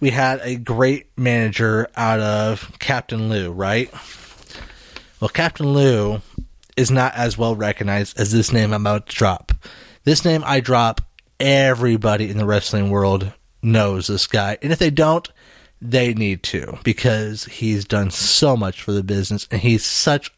we 0.00 0.10
had 0.10 0.40
a 0.42 0.56
great 0.56 1.06
manager 1.16 1.88
out 1.96 2.18
of 2.20 2.76
Captain 2.80 3.28
Lou, 3.28 3.52
right? 3.52 3.92
Well, 5.20 5.28
Captain 5.28 5.72
Lou 5.72 6.20
is 6.76 6.90
not 6.90 7.14
as 7.14 7.38
well 7.38 7.54
recognized 7.54 8.18
as 8.18 8.32
this 8.32 8.52
name 8.52 8.72
I'm 8.72 8.82
about 8.82 9.06
to 9.08 9.16
drop. 9.16 9.52
This 10.02 10.24
name 10.24 10.42
I 10.44 10.60
drop, 10.60 11.00
everybody 11.40 12.30
in 12.30 12.38
the 12.38 12.46
wrestling 12.46 12.90
world 12.90 13.32
knows 13.62 14.06
this 14.06 14.26
guy. 14.26 14.58
And 14.62 14.72
if 14.72 14.78
they 14.78 14.90
don't, 14.90 15.28
they 15.80 16.14
need 16.14 16.42
to 16.44 16.78
because 16.82 17.44
he's 17.44 17.84
done 17.84 18.10
so 18.10 18.56
much 18.56 18.82
for 18.82 18.92
the 18.92 19.02
business 19.02 19.46
and 19.50 19.60
he's 19.60 19.84
such 19.84 20.32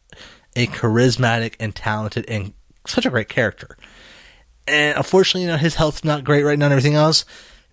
a 0.56 0.66
charismatic 0.66 1.54
and 1.60 1.74
talented 1.74 2.24
and 2.28 2.52
such 2.86 3.06
a 3.06 3.10
great 3.10 3.28
character. 3.28 3.76
And 4.66 4.96
unfortunately, 4.96 5.42
you 5.42 5.48
know, 5.48 5.56
his 5.56 5.76
health's 5.76 6.04
not 6.04 6.24
great 6.24 6.42
right 6.42 6.58
now 6.58 6.66
and 6.66 6.72
everything 6.72 6.94
else. 6.94 7.24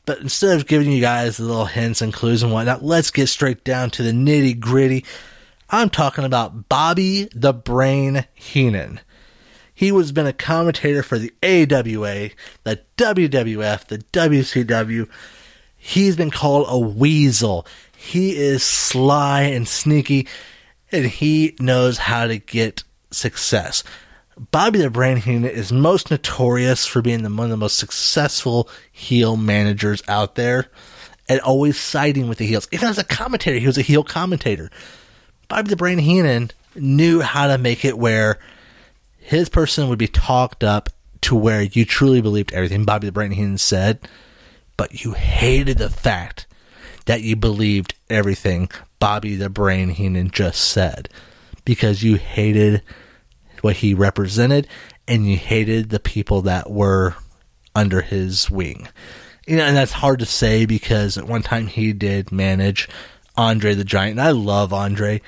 But 0.05 0.19
instead 0.19 0.57
of 0.57 0.67
giving 0.67 0.91
you 0.91 0.99
guys 0.99 1.37
the 1.37 1.45
little 1.45 1.65
hints 1.65 2.01
and 2.01 2.13
clues 2.13 2.43
and 2.43 2.51
whatnot, 2.51 2.83
let's 2.83 3.09
get 3.09 3.27
straight 3.27 3.63
down 3.63 3.89
to 3.91 4.03
the 4.03 4.11
nitty 4.11 4.59
gritty. 4.59 5.05
I'm 5.69 5.89
talking 5.89 6.25
about 6.25 6.67
Bobby 6.67 7.29
the 7.33 7.53
Brain 7.53 8.25
Heenan. 8.33 8.99
He 9.83 9.91
was 9.91 10.13
been 10.13 10.27
a 10.27 10.31
commentator 10.31 11.03
for 11.03 11.19
the 11.19 11.33
AWA, 11.43 12.29
the 12.63 12.79
WWF, 12.95 13.87
the 13.87 13.97
WCW. 14.13 15.09
He's 15.75 16.15
been 16.15 16.31
called 16.31 16.67
a 16.69 16.79
weasel. 16.79 17.67
He 17.93 18.33
is 18.33 18.63
sly 18.63 19.41
and 19.41 19.67
sneaky, 19.67 20.29
and 20.89 21.05
he 21.05 21.57
knows 21.59 21.97
how 21.97 22.27
to 22.27 22.37
get 22.37 22.85
success. 23.11 23.83
Bobby 24.51 24.79
the 24.79 24.89
Brain 24.89 25.17
Heenan 25.17 25.51
is 25.51 25.73
most 25.73 26.09
notorious 26.09 26.85
for 26.85 27.01
being 27.01 27.23
the, 27.23 27.29
one 27.29 27.47
of 27.47 27.49
the 27.49 27.57
most 27.57 27.75
successful 27.75 28.69
heel 28.89 29.35
managers 29.35 30.01
out 30.07 30.35
there 30.35 30.67
and 31.27 31.41
always 31.41 31.77
siding 31.77 32.29
with 32.29 32.37
the 32.37 32.47
heels. 32.47 32.69
Even 32.71 32.87
as 32.87 32.99
a 32.99 33.03
commentator, 33.03 33.59
he 33.59 33.67
was 33.67 33.77
a 33.77 33.81
heel 33.81 34.05
commentator. 34.05 34.71
Bobby 35.49 35.67
the 35.67 35.75
Brain 35.75 35.97
Heenan 35.97 36.51
knew 36.73 37.19
how 37.19 37.47
to 37.47 37.57
make 37.57 37.83
it 37.83 37.97
where 37.97 38.39
his 39.23 39.49
person 39.49 39.89
would 39.89 39.99
be 39.99 40.07
talked 40.07 40.63
up 40.63 40.89
to 41.21 41.35
where 41.35 41.61
you 41.61 41.85
truly 41.85 42.21
believed 42.21 42.53
everything 42.53 42.83
Bobby 42.83 43.07
the 43.07 43.11
Brain 43.11 43.31
Heenan 43.31 43.57
said, 43.57 43.99
but 44.75 45.03
you 45.03 45.13
hated 45.13 45.77
the 45.77 45.89
fact 45.89 46.45
that 47.05 47.21
you 47.21 47.35
believed 47.35 47.95
everything 48.09 48.69
Bobby 48.99 49.35
the 49.35 49.49
Brain 49.49 49.89
Heenan 49.89 50.31
just 50.31 50.61
said 50.61 51.09
because 51.65 52.03
you 52.03 52.15
hated 52.15 52.81
what 53.61 53.77
he 53.77 53.93
represented, 53.93 54.67
and 55.07 55.25
you 55.29 55.37
hated 55.37 55.89
the 55.89 55.99
people 55.99 56.41
that 56.41 56.69
were 56.69 57.15
under 57.73 58.01
his 58.01 58.49
wing. 58.49 58.89
You 59.47 59.55
know, 59.55 59.63
and 59.63 59.75
that's 59.77 59.93
hard 59.93 60.19
to 60.19 60.25
say 60.25 60.65
because 60.65 61.17
at 61.17 61.27
one 61.27 61.43
time 61.43 61.67
he 61.67 61.93
did 61.93 62.31
manage 62.31 62.89
Andre 63.37 63.73
the 63.73 63.85
Giant, 63.85 64.19
and 64.19 64.21
I 64.21 64.31
love 64.31 64.73
Andre, 64.73 65.21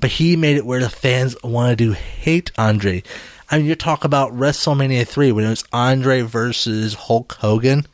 but 0.00 0.12
he 0.12 0.34
made 0.34 0.56
it 0.56 0.64
where 0.64 0.80
the 0.80 0.88
fans 0.88 1.36
wanted 1.44 1.78
to 1.78 1.92
hate 1.92 2.50
Andre. 2.56 3.02
I 3.50 3.58
mean, 3.58 3.66
you 3.66 3.74
talk 3.74 4.04
about 4.04 4.32
WrestleMania 4.32 5.06
3 5.06 5.32
when 5.32 5.44
it 5.44 5.50
was 5.50 5.64
Andre 5.72 6.22
versus 6.22 6.94
Hulk 6.94 7.34
Hogan. 7.40 7.86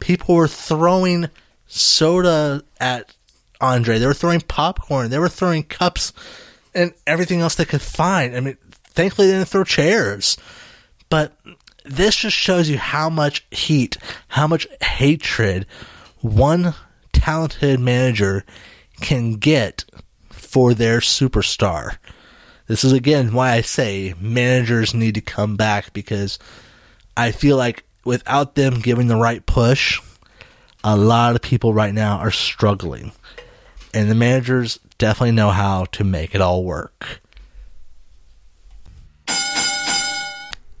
People 0.00 0.34
were 0.34 0.48
throwing 0.48 1.28
soda 1.66 2.62
at 2.80 3.14
Andre. 3.60 3.98
They 3.98 4.06
were 4.06 4.14
throwing 4.14 4.40
popcorn. 4.40 5.10
They 5.10 5.18
were 5.18 5.28
throwing 5.28 5.64
cups 5.64 6.12
and 6.74 6.92
everything 7.06 7.40
else 7.40 7.54
they 7.54 7.64
could 7.64 7.82
find. 7.82 8.36
I 8.36 8.40
mean, 8.40 8.56
Thankfully, 8.96 9.28
they 9.28 9.34
didn't 9.34 9.48
throw 9.48 9.62
chairs. 9.62 10.38
But 11.10 11.38
this 11.84 12.16
just 12.16 12.36
shows 12.36 12.68
you 12.70 12.78
how 12.78 13.10
much 13.10 13.46
heat, 13.50 13.98
how 14.28 14.46
much 14.46 14.66
hatred 14.80 15.66
one 16.22 16.74
talented 17.12 17.78
manager 17.78 18.44
can 19.02 19.34
get 19.34 19.84
for 20.30 20.72
their 20.72 21.00
superstar. 21.00 21.98
This 22.66 22.84
is 22.84 22.92
again 22.92 23.32
why 23.32 23.52
I 23.52 23.60
say 23.60 24.14
managers 24.20 24.94
need 24.94 25.14
to 25.14 25.20
come 25.20 25.56
back 25.56 25.92
because 25.92 26.38
I 27.16 27.30
feel 27.30 27.56
like 27.56 27.84
without 28.04 28.54
them 28.54 28.80
giving 28.80 29.06
the 29.06 29.16
right 29.16 29.44
push, 29.46 30.00
a 30.82 30.96
lot 30.96 31.34
of 31.36 31.42
people 31.42 31.72
right 31.72 31.94
now 31.94 32.18
are 32.18 32.30
struggling. 32.30 33.12
And 33.94 34.10
the 34.10 34.14
managers 34.14 34.78
definitely 34.98 35.32
know 35.32 35.50
how 35.50 35.86
to 35.86 36.04
make 36.04 36.34
it 36.34 36.40
all 36.40 36.64
work. 36.64 37.20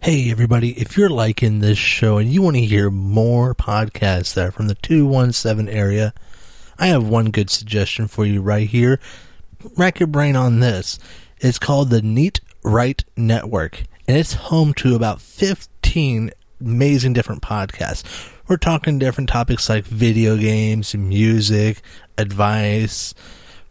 Hey, 0.00 0.30
everybody, 0.30 0.78
if 0.78 0.96
you're 0.96 1.08
liking 1.08 1.58
this 1.58 1.78
show 1.78 2.18
and 2.18 2.32
you 2.32 2.40
want 2.40 2.54
to 2.56 2.62
hear 2.62 2.90
more 2.90 3.54
podcasts 3.54 4.34
that 4.34 4.46
are 4.46 4.52
from 4.52 4.68
the 4.68 4.76
217 4.76 5.68
area, 5.68 6.14
I 6.78 6.86
have 6.88 7.08
one 7.08 7.30
good 7.30 7.50
suggestion 7.50 8.06
for 8.06 8.24
you 8.24 8.40
right 8.40 8.68
here. 8.68 9.00
Rack 9.76 9.98
your 9.98 10.06
brain 10.06 10.36
on 10.36 10.60
this. 10.60 11.00
It's 11.38 11.58
called 11.58 11.90
the 11.90 12.00
Neat 12.00 12.40
Right 12.64 13.04
Network, 13.14 13.82
and 14.08 14.16
it's 14.16 14.32
home 14.32 14.72
to 14.74 14.94
about 14.94 15.20
15 15.20 16.30
amazing 16.62 17.12
different 17.12 17.42
podcasts. 17.42 18.32
We're 18.48 18.56
talking 18.56 18.98
different 18.98 19.28
topics 19.28 19.68
like 19.68 19.84
video 19.84 20.38
games, 20.38 20.94
music, 20.94 21.82
advice, 22.16 23.12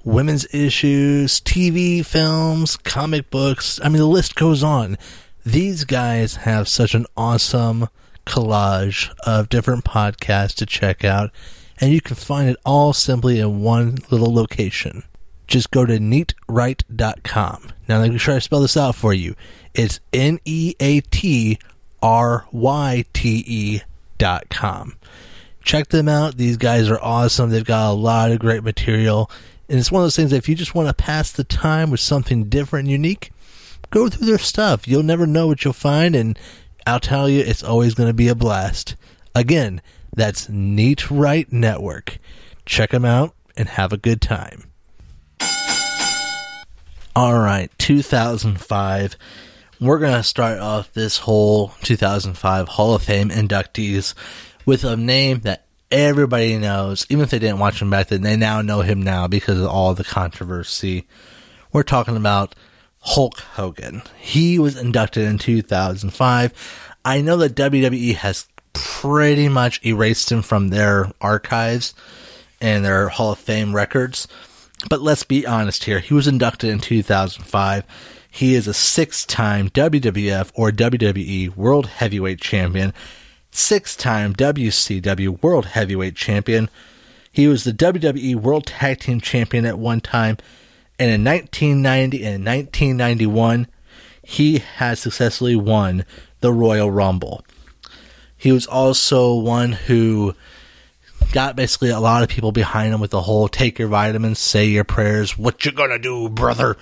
women's 0.04 0.45
issues, 0.54 1.41
TV, 1.41 2.06
films, 2.06 2.78
comic 2.78 3.32
books. 3.32 3.80
I 3.84 3.89
mean, 3.89 3.97
the 3.97 4.06
list 4.06 4.36
goes 4.36 4.62
on 4.62 4.95
These 5.43 5.86
guys 5.86 6.36
have 6.36 6.67
such 6.67 6.93
an 6.93 7.08
awesome 7.17 7.88
collage 8.28 9.12
of 9.25 9.49
different 9.49 9.86
podcasts 9.86 10.54
to 10.58 10.67
check 10.67 11.04
out, 11.04 11.32
and 11.82 11.91
you 11.91 11.99
can 11.99 12.15
find 12.15 12.47
it 12.47 12.58
all 12.63 12.93
simply 12.93 13.39
in 13.39 13.62
one 13.62 13.97
little 14.12 14.32
location. 14.32 15.01
Just 15.47 15.71
go 15.71 15.86
to 15.86 15.97
neatryte.com. 15.99 17.69
Now, 17.88 17.99
let 17.99 18.12
me 18.12 18.17
try 18.17 18.36
to 18.36 18.41
spell 18.41 18.62
this 18.62 18.77
out 18.77 18.95
for 18.95 19.13
you. 19.13 19.36
It's 19.73 19.99
N 20.12 20.39
E 20.45 20.75
A 20.79 21.01
T 21.01 21.60
R 22.01 22.45
Y 22.51 23.05
T 23.13 23.43
E 23.45 23.81
dot 24.17 24.49
com. 24.49 24.95
Check 25.63 25.89
them 25.89 26.08
out. 26.08 26.38
These 26.38 26.58
guys 26.58 26.89
are 26.89 26.99
awesome. 27.01 27.49
They've 27.49 27.65
got 27.65 27.91
a 27.91 27.93
lot 27.93 28.31
of 28.31 28.39
great 28.39 28.63
material. 28.63 29.29
And 29.67 29.79
it's 29.79 29.91
one 29.91 30.01
of 30.01 30.05
those 30.05 30.15
things 30.15 30.29
that 30.29 30.38
if 30.38 30.47
you 30.47 30.55
just 30.55 30.75
want 30.75 30.88
to 30.88 30.93
pass 30.93 31.31
the 31.31 31.43
time 31.43 31.89
with 31.89 31.99
something 31.99 32.45
different 32.49 32.86
and 32.86 32.91
unique, 32.91 33.31
go 33.89 34.08
through 34.08 34.27
their 34.27 34.38
stuff. 34.38 34.88
You'll 34.88 35.03
never 35.03 35.25
know 35.25 35.47
what 35.47 35.63
you'll 35.63 35.73
find, 35.73 36.15
and 36.15 36.38
I'll 36.86 36.99
tell 36.99 37.27
you, 37.27 37.41
it's 37.41 37.63
always 37.63 37.95
going 37.95 38.10
to 38.10 38.13
be 38.13 38.27
a 38.27 38.36
blast. 38.36 38.95
Again, 39.34 39.81
that's 40.15 40.47
Neatryte 40.47 41.51
Network. 41.51 42.19
Check 42.65 42.91
them 42.91 43.05
out 43.05 43.34
and 43.58 43.69
have 43.69 43.91
a 43.91 43.97
good 43.97 44.21
time. 44.21 44.65
All 47.17 47.39
right, 47.39 47.71
2005. 47.78 49.15
We're 49.80 49.99
going 49.99 50.17
to 50.17 50.21
start 50.21 50.60
off 50.60 50.91
this 50.91 51.19
whole 51.19 51.69
2005 51.82 52.67
Hall 52.67 52.93
of 52.93 53.04
Fame 53.04 53.30
inductees 53.30 54.13
with 54.65 54.84
a 54.84 54.97
name 54.97 55.39
that 55.41 55.65
everybody 55.89 56.58
knows. 56.58 57.06
Even 57.08 57.23
if 57.23 57.30
they 57.30 57.39
didn't 57.39 57.60
watch 57.60 57.82
him 57.82 57.89
back 57.89 58.08
then, 58.08 58.21
they 58.21 58.36
now 58.36 58.62
know 58.62 58.82
him 58.82 59.01
now 59.01 59.30
because 59.30 59.62
of 59.62 59.67
all 59.67 59.93
the 59.93 60.04
controversy. 60.04 61.08
We're 61.71 61.84
talking 61.84 62.17
about 62.17 62.54
Hulk 62.99 63.39
Hogan. 63.39 64.01
He 64.19 64.60
was 64.60 64.75
inducted 64.75 65.23
in 65.23 65.38
2005. 65.38 66.91
I 67.06 67.21
know 67.21 67.38
that 67.38 67.56
WWE 67.56 68.15
has 68.15 68.45
pretty 68.73 69.47
much 69.47 69.80
erased 69.86 70.34
him 70.34 70.41
from 70.41 70.67
their 70.67 71.13
archives 71.21 71.93
and 72.60 72.84
their 72.84 73.08
Hall 73.08 73.32
of 73.32 73.39
Fame 73.39 73.73
records. 73.73 74.28
But 74.90 75.02
let's 75.02 75.24
be 75.24 75.46
honest 75.46 75.86
here. 75.86 76.00
He 76.00 76.14
was 76.14 76.28
inducted 76.28 76.70
in 76.70 76.80
2005. 76.80 77.84
He 78.30 78.54
is 78.56 78.68
a 78.68 78.74
six 78.74 79.26
time 79.26 79.70
WWF 79.70 80.52
or 80.54 80.72
WWE 80.72 81.56
World 81.56 81.88
Heavyweight 81.88 82.42
Champion, 82.42 82.94
six 83.52 83.96
time 83.96 84.34
WCW 84.34 85.42
World 85.42 85.68
Heavyweight 85.68 86.16
Champion. 86.16 86.70
He 87.32 87.48
was 87.48 87.64
the 87.64 87.72
WWE 87.72 88.36
World 88.36 88.68
Tag 88.68 89.00
Team 89.00 89.22
Champion 89.22 89.66
at 89.66 89.80
one 89.80 90.02
time. 90.02 90.38
And 90.98 91.12
in 91.12 91.24
1990 91.24 92.18
and 92.26 92.46
1991, 92.46 93.68
he 94.24 94.60
has 94.60 95.00
successfully 95.00 95.56
won 95.56 96.06
the 96.40 96.52
Royal 96.54 96.92
Rumble. 96.92 97.46
He 98.38 98.52
was 98.52 98.66
also 98.66 99.34
one 99.34 99.74
who 99.74 100.36
got 101.32 101.56
basically 101.56 101.90
a 101.90 102.00
lot 102.00 102.24
of 102.24 102.30
people 102.30 102.52
behind 102.52 102.94
him 102.94 103.00
with 103.00 103.12
the 103.12 103.22
whole 103.22 103.48
take 103.48 103.80
your 103.80 103.88
vitamins, 103.88 104.40
say 104.40 104.66
your 104.66 104.84
prayers, 104.84 105.38
what 105.38 105.66
you 105.66 105.72
gonna 105.72 106.00
do, 106.00 106.30
brother? 106.30 106.78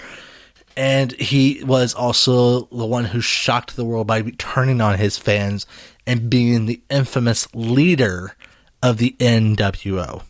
And 0.76 1.12
he 1.12 1.64
was 1.64 1.94
also 1.94 2.62
the 2.66 2.86
one 2.86 3.06
who 3.06 3.22
shocked 3.22 3.76
the 3.76 3.86
world 3.86 4.08
by 4.08 4.22
turning 4.38 4.82
on 4.82 4.98
his 4.98 5.18
fans 5.18 5.68
and 6.08 6.30
being 6.30 6.66
the 6.66 6.82
infamous 6.90 7.48
leader 7.54 8.36
of 8.82 8.98
the 8.98 9.16
NWO. 9.20 10.24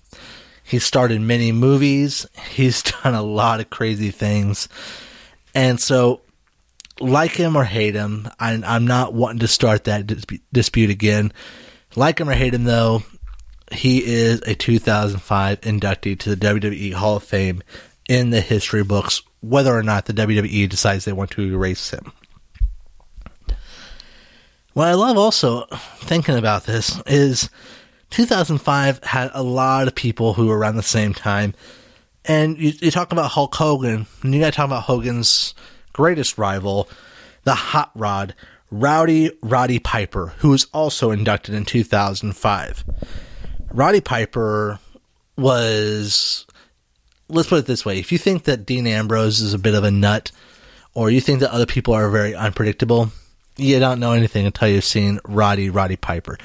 He 0.64 0.80
started 0.80 1.22
many 1.22 1.52
movies. 1.52 2.26
He's 2.52 2.84
done 3.04 3.14
a 3.14 3.24
lot 3.24 3.60
of 3.60 3.70
crazy 3.70 4.12
things. 4.12 4.68
And 5.56 5.80
so, 5.80 6.22
like 7.00 7.32
him 7.32 7.56
or 7.56 7.64
hate 7.64 7.96
him, 7.96 8.30
I, 8.40 8.54
am 8.54 8.86
not 8.86 9.14
wanting 9.14 9.40
to 9.40 9.48
start 9.48 9.86
that 9.86 10.08
dispute 10.52 10.90
again. 10.90 11.34
Like 11.96 12.20
him 12.20 12.30
or 12.30 12.34
hate 12.34 12.54
him, 12.54 12.64
though, 12.64 13.04
he 13.74 14.04
is 14.04 14.42
a 14.42 14.56
2005 14.56 15.62
inductee 15.62 16.20
to 16.20 16.36
the 16.36 16.48
WWE 16.48 16.94
Hall 16.94 17.18
of 17.18 17.24
Fame 17.24 17.64
in 18.08 18.30
the 18.30 18.42
history 18.42 18.84
books, 18.84 19.22
whether 19.42 19.74
or 19.74 19.84
not 19.84 20.06
the 20.06 20.14
WWE 20.14 20.70
decides 20.70 21.06
they 21.06 21.14
want 21.14 21.32
to 21.32 21.42
erase 21.42 21.92
him. 21.92 22.12
What 24.74 24.88
I 24.88 24.94
love 24.94 25.18
also 25.18 25.66
thinking 26.00 26.36
about 26.36 26.66
this 26.66 27.00
is 27.06 27.50
2005 28.10 29.04
had 29.04 29.32
a 29.34 29.44
lot 29.44 29.88
of 29.88 29.96
people 29.96 30.34
who 30.34 30.48
were 30.48 30.58
around 30.58 30.76
the 30.76 30.84
same 30.84 31.14
time. 31.14 31.54
And 32.26 32.58
you, 32.58 32.74
you 32.80 32.92
talk 32.92 33.12
about 33.12 33.32
Hulk 33.32 33.54
Hogan, 33.54 34.08
and 34.22 34.34
you 34.34 34.40
got 34.40 34.52
to 34.52 34.56
talk 34.56 34.66
about 34.66 34.84
Hogan's 34.84 35.54
greatest 35.92 36.38
rival, 36.38 36.90
the 37.44 37.54
Hot 37.54 37.92
Rod, 37.94 38.34
Rowdy 38.72 39.32
Roddy 39.42 39.78
Piper, 39.78 40.34
who 40.38 40.50
was 40.50 40.66
also 40.74 41.12
inducted 41.12 41.54
in 41.54 41.66
2005. 41.66 42.84
Roddy 43.74 44.02
Piper 44.02 44.80
was, 45.36 46.46
let's 47.28 47.50
put 47.50 47.60
it 47.60 47.66
this 47.66 47.84
way: 47.84 48.00
if 48.00 48.12
you 48.12 48.18
think 48.18 48.44
that 48.44 48.66
Dean 48.66 48.86
Ambrose 48.86 49.40
is 49.42 49.54
a 49.54 49.60
bit 49.60 49.74
of 49.74 49.84
a 49.84 49.92
nut, 49.92 50.32
or 50.94 51.10
you 51.10 51.20
think 51.20 51.40
that 51.40 51.52
other 51.52 51.66
people 51.66 51.96
are 51.96 52.10
very 52.10 52.36
unpredictable, 52.36 53.12
you 53.58 53.80
don't 53.80 54.00
know 54.00 54.12
anything 54.12 54.46
until 54.46 54.68
you've 54.68 54.84
seen 54.84 55.20
Rowdy 55.26 55.70
Roddy 55.70 55.96
Piper. 55.96 56.38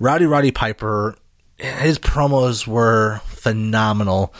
Rowdy 0.00 0.26
Roddy 0.26 0.50
Piper, 0.50 1.16
his 1.56 1.98
promos 1.98 2.66
were 2.66 3.20
phenomenal. 3.26 4.34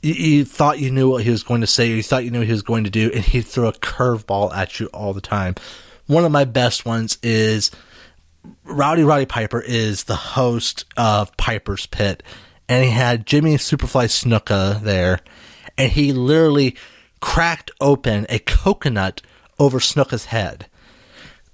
You, 0.00 0.44
thought 0.44 0.78
you 0.78 0.90
knew 0.90 1.10
what 1.10 1.24
he 1.24 1.30
was 1.30 1.42
going 1.42 1.60
to 1.60 1.66
say, 1.66 1.88
you 1.88 2.02
thought 2.02 2.24
you 2.24 2.30
knew 2.30 2.38
what 2.38 2.46
he 2.46 2.52
was 2.52 2.62
going 2.62 2.84
to 2.84 2.90
do, 2.90 3.10
and 3.12 3.24
he'd 3.24 3.46
throw 3.46 3.68
a 3.68 3.72
curveball 3.72 4.54
at 4.54 4.80
you 4.80 4.86
all 4.86 5.12
the 5.12 5.20
time. 5.20 5.56
One 6.06 6.24
of 6.24 6.32
my 6.32 6.44
best 6.44 6.86
ones 6.86 7.18
is 7.22 7.70
Rowdy 8.64 9.02
Roddy 9.02 9.26
Piper 9.26 9.60
is 9.60 10.04
the 10.04 10.16
host 10.16 10.84
of 10.96 11.36
Piper's 11.36 11.86
Pit, 11.86 12.22
and 12.68 12.84
he 12.84 12.90
had 12.90 13.26
Jimmy 13.26 13.54
Superfly 13.56 14.06
Snuka 14.06 14.80
there, 14.80 15.20
and 15.76 15.92
he 15.92 16.12
literally 16.12 16.76
cracked 17.20 17.70
open 17.80 18.26
a 18.28 18.38
coconut 18.38 19.22
over 19.58 19.78
Snuka's 19.78 20.26
head 20.26 20.66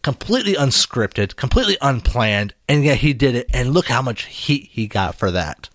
completely 0.04 0.52
unscripted, 0.52 1.34
completely 1.34 1.78
unplanned, 1.80 2.54
and 2.68 2.84
yet 2.84 2.98
he 2.98 3.12
did 3.12 3.34
it. 3.34 3.48
And 3.52 3.72
look 3.72 3.88
how 3.88 4.02
much 4.02 4.26
heat 4.26 4.68
he 4.70 4.86
got 4.86 5.16
for 5.16 5.32
that. 5.32 5.68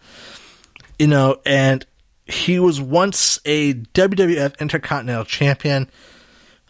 You 0.97 1.08
know, 1.08 1.41
and 1.45 1.86
he 2.25 2.60
was 2.60 2.79
once 2.79 3.39
a 3.43 3.73
WWF 3.73 4.58
Intercontinental 4.60 5.25
Champion. 5.25 5.89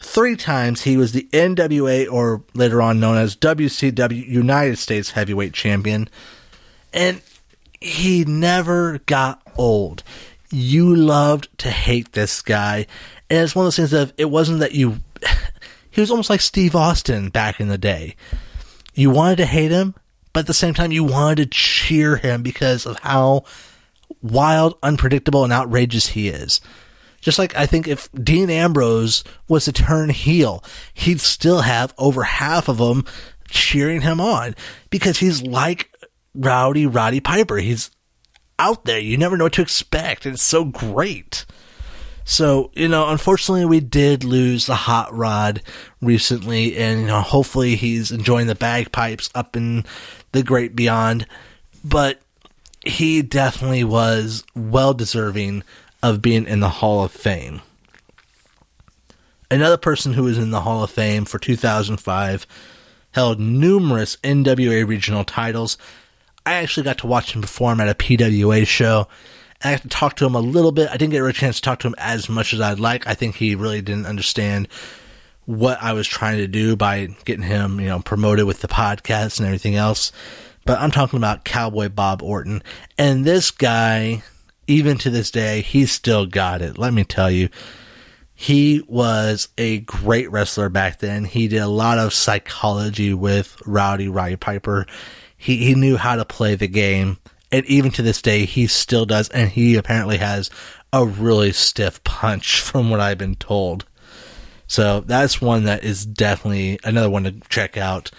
Three 0.01 0.35
times 0.35 0.81
he 0.81 0.97
was 0.97 1.12
the 1.12 1.27
NWA, 1.33 2.12
or 2.12 2.43
later 2.53 2.81
on 2.81 2.99
known 2.99 3.17
as 3.17 3.35
WCW 3.35 4.27
United 4.27 4.77
States 4.77 5.12
Heavyweight 5.12 5.53
Champion. 5.53 6.09
And 6.93 7.21
he 7.81 8.25
never 8.25 8.99
got 9.05 9.41
old. 9.57 10.03
You 10.51 10.95
loved 10.95 11.49
to 11.59 11.69
hate 11.69 12.13
this 12.13 12.41
guy. 12.41 12.88
And 13.29 13.43
it's 13.43 13.55
one 13.55 13.63
of 13.63 13.67
those 13.67 13.75
things 13.75 13.91
that 13.91 14.13
it 14.17 14.29
wasn't 14.29 14.59
that 14.59 14.73
you 14.73 14.99
he 15.91 16.01
was 16.01 16.12
almost 16.12 16.29
like 16.29 16.41
Steve 16.41 16.75
Austin 16.75 17.29
back 17.29 17.59
in 17.59 17.67
the 17.67 17.77
day. 17.77 18.15
You 18.93 19.09
wanted 19.09 19.38
to 19.38 19.45
hate 19.45 19.71
him, 19.71 19.95
but 20.33 20.41
at 20.41 20.47
the 20.47 20.53
same 20.53 20.73
time, 20.73 20.91
you 20.91 21.03
wanted 21.03 21.51
to 21.51 21.57
cheer 21.57 22.17
him 22.17 22.41
because 22.41 22.85
of 22.85 22.99
how 22.99 23.43
wild, 24.21 24.77
unpredictable, 24.81 25.43
and 25.43 25.53
outrageous 25.53 26.07
he 26.07 26.29
is. 26.29 26.62
Just 27.21 27.39
like 27.39 27.55
I 27.55 27.65
think 27.65 27.88
if 27.88 28.10
Dean 28.13 28.49
Ambrose 28.49 29.23
was 29.47 29.65
to 29.65 29.71
turn 29.71 30.10
heel, 30.10 30.63
he'd 30.93 31.21
still 31.21 31.62
have 31.62 31.93
over 31.97 32.23
half 32.23 32.67
of 32.67 32.77
them 32.77 33.05
cheering 33.49 34.01
him 34.01 34.21
on 34.21 34.55
because 34.89 35.17
he's 35.19 35.41
like 35.41 35.91
Rowdy 36.34 36.86
Roddy 36.86 37.19
Piper. 37.19 37.58
He's 37.58 37.91
out 38.58 38.86
there. 38.86 38.99
You 38.99 39.17
never 39.17 39.38
know 39.38 39.45
what 39.45 39.53
to 39.53 39.62
expect. 39.62 40.25
And 40.25 40.36
it's 40.36 40.43
so 40.43 40.65
great. 40.65 41.45
So, 42.25 42.69
you 42.75 42.88
know, 42.88 43.10
unfortunately, 43.10 43.65
we 43.65 43.79
did 43.79 44.23
lose 44.23 44.67
the 44.67 44.75
hot 44.75 45.12
rod 45.15 45.63
recently, 45.99 46.77
and, 46.77 47.01
you 47.01 47.08
know, 47.08 47.22
hopefully 47.22 47.76
he's 47.76 48.11
enjoying 48.11 48.45
the 48.45 48.53
bagpipes 48.53 49.32
up 49.34 49.55
in 49.55 49.84
the 50.32 50.43
great 50.43 50.76
beyond. 50.76 51.26
But 51.84 52.22
he 52.86 53.24
definitely 53.24 53.84
was 53.84 54.43
well 54.55 54.93
deserving 54.93 55.63
of 56.02 56.22
being 56.22 56.45
in 56.45 56.60
the 56.60 56.70
Hall 56.70 57.04
of 57.04 57.12
Fame. 57.12 57.62
Another 59.52 59.78
person 59.78 60.14
who 60.14 60.24
was 60.24 60.38
in 60.38 60.52
the 60.52 60.62
Hall 60.62 60.84
of 60.84 60.91
Fame 60.91 61.26
for 61.26 61.39
2005 61.39 62.45
held 63.12 63.39
numerous 63.39 64.18
NWA 64.18 64.88
regional 64.88 65.24
titles. 65.24 65.78
I 66.45 66.54
actually 66.54 66.84
got 66.84 67.00
to 67.00 67.08
watch 67.08 67.34
him 67.34 67.41
perform 67.41 67.82
at 67.82 67.89
a 67.89 67.95
PWA 67.95 68.66
show 68.66 69.08
and 69.62 69.70
I 69.70 69.74
got 69.76 69.82
to 69.84 69.89
talk 69.89 70.16
to 70.18 70.26
him 70.26 70.36
a 70.36 70.39
little 70.39 70.72
bit. 70.72 70.89
I 70.89 70.97
didn't 70.97 71.12
get 71.12 71.24
a 71.24 71.34
chance 71.34 71.58
to 71.58 71.62
talk 71.62 71.80
to 71.80 71.88
him 71.88 71.95
as 71.97 72.30
much 72.30 72.54
as 72.54 72.62
I'd 72.62 72.80
like. 72.80 73.08
I 73.08 73.14
think 73.14 73.36
he 73.36 73.56
really 73.56 73.82
didn't 73.82 74.06
understand 74.06 74.68
what 75.45 75.82
I 75.82 75.93
was 75.93 76.08
trying 76.08 76.38
to 76.38 76.47
do 76.47 76.76
by 76.76 77.08
getting 77.26 77.43
him, 77.43 77.80
you 77.80 77.88
know, 77.88 78.00
promoted 78.00 78.45
with 78.45 78.62
the 78.62 78.68
podcast 78.68 79.39
and 79.39 79.47
everything 79.47 79.76
else. 79.76 80.12
But 80.66 80.80
I'm 80.80 80.91
talking 80.91 81.18
about 81.18 81.43
Cowboy 81.43 81.89
Bob 81.89 82.22
Orton. 82.22 82.64
And 82.97 83.26
this 83.26 83.52
guy, 83.52 84.24
even 84.70 84.97
to 84.99 85.09
this 85.09 85.32
day, 85.32 85.61
he's 85.61 85.91
still 85.91 86.26
got 86.26 86.61
it. 86.61 86.78
Let 86.78 86.93
me 86.93 87.03
tell 87.03 87.32
you. 87.32 87.49
He 88.34 88.82
was 88.88 89.49
a 89.57 89.80
great 89.80 90.32
wrestler 90.32 90.70
back 90.70 90.99
then. 90.99 91.26
He 91.26 91.49
did 91.49 91.57
a 91.57 91.67
lot 91.67 91.97
of 91.97 92.13
psychology 92.13 93.13
with 93.13 93.61
Rowdy 93.65 94.07
Roddy 94.07 94.38
Piper. 94.38 94.86
He, 95.36 95.57
he 95.57 95.76
knew 95.76 95.97
how 95.97 96.15
to 96.15 96.24
play 96.24 96.55
the 96.55 96.70
game. 96.70 97.17
And 97.51 97.65
even 97.65 97.91
to 97.91 98.01
this 98.01 98.22
day, 98.22 98.45
he 98.45 98.67
still 98.67 99.05
does. 99.05 99.28
And 99.28 99.49
he 99.49 99.76
apparently 99.76 100.17
has 100.20 100.49
a 100.93 101.05
really 101.05 101.51
stiff 101.51 102.01
punch 102.05 102.61
from 102.61 102.89
what 102.89 103.01
I've 103.01 103.17
been 103.17 103.36
told. 103.36 103.86
So 104.67 105.01
that's 105.01 105.41
one 105.41 105.65
that 105.65 105.84
is 105.84 106.05
definitely 106.05 106.80
another 106.86 107.09
one 107.09 107.26
to 107.26 107.32
check 107.49 107.76
out. 107.76 108.09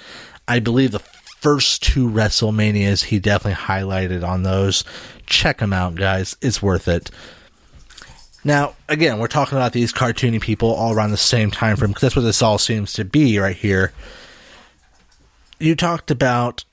I 0.46 0.58
believe 0.58 0.90
the 0.90 0.98
first 0.98 1.82
two 1.82 2.10
WrestleManias 2.10 3.04
he 3.04 3.18
definitely 3.18 3.62
highlighted 3.62 4.26
on 4.26 4.42
those. 4.42 4.84
Check 5.30 5.58
them 5.58 5.72
out, 5.72 5.94
guys. 5.94 6.36
It's 6.42 6.60
worth 6.60 6.88
it. 6.88 7.10
Now, 8.44 8.74
again, 8.88 9.18
we're 9.18 9.28
talking 9.28 9.56
about 9.56 9.72
these 9.72 9.92
cartoony 9.92 10.40
people 10.40 10.70
all 10.74 10.92
around 10.92 11.12
the 11.12 11.16
same 11.16 11.50
time 11.50 11.76
frame 11.76 11.90
because 11.90 12.02
that's 12.02 12.16
what 12.16 12.22
this 12.22 12.42
all 12.42 12.58
seems 12.58 12.92
to 12.94 13.04
be 13.04 13.38
right 13.38 13.56
here. 13.56 13.92
You 15.58 15.76
talked 15.76 16.10
about 16.10 16.64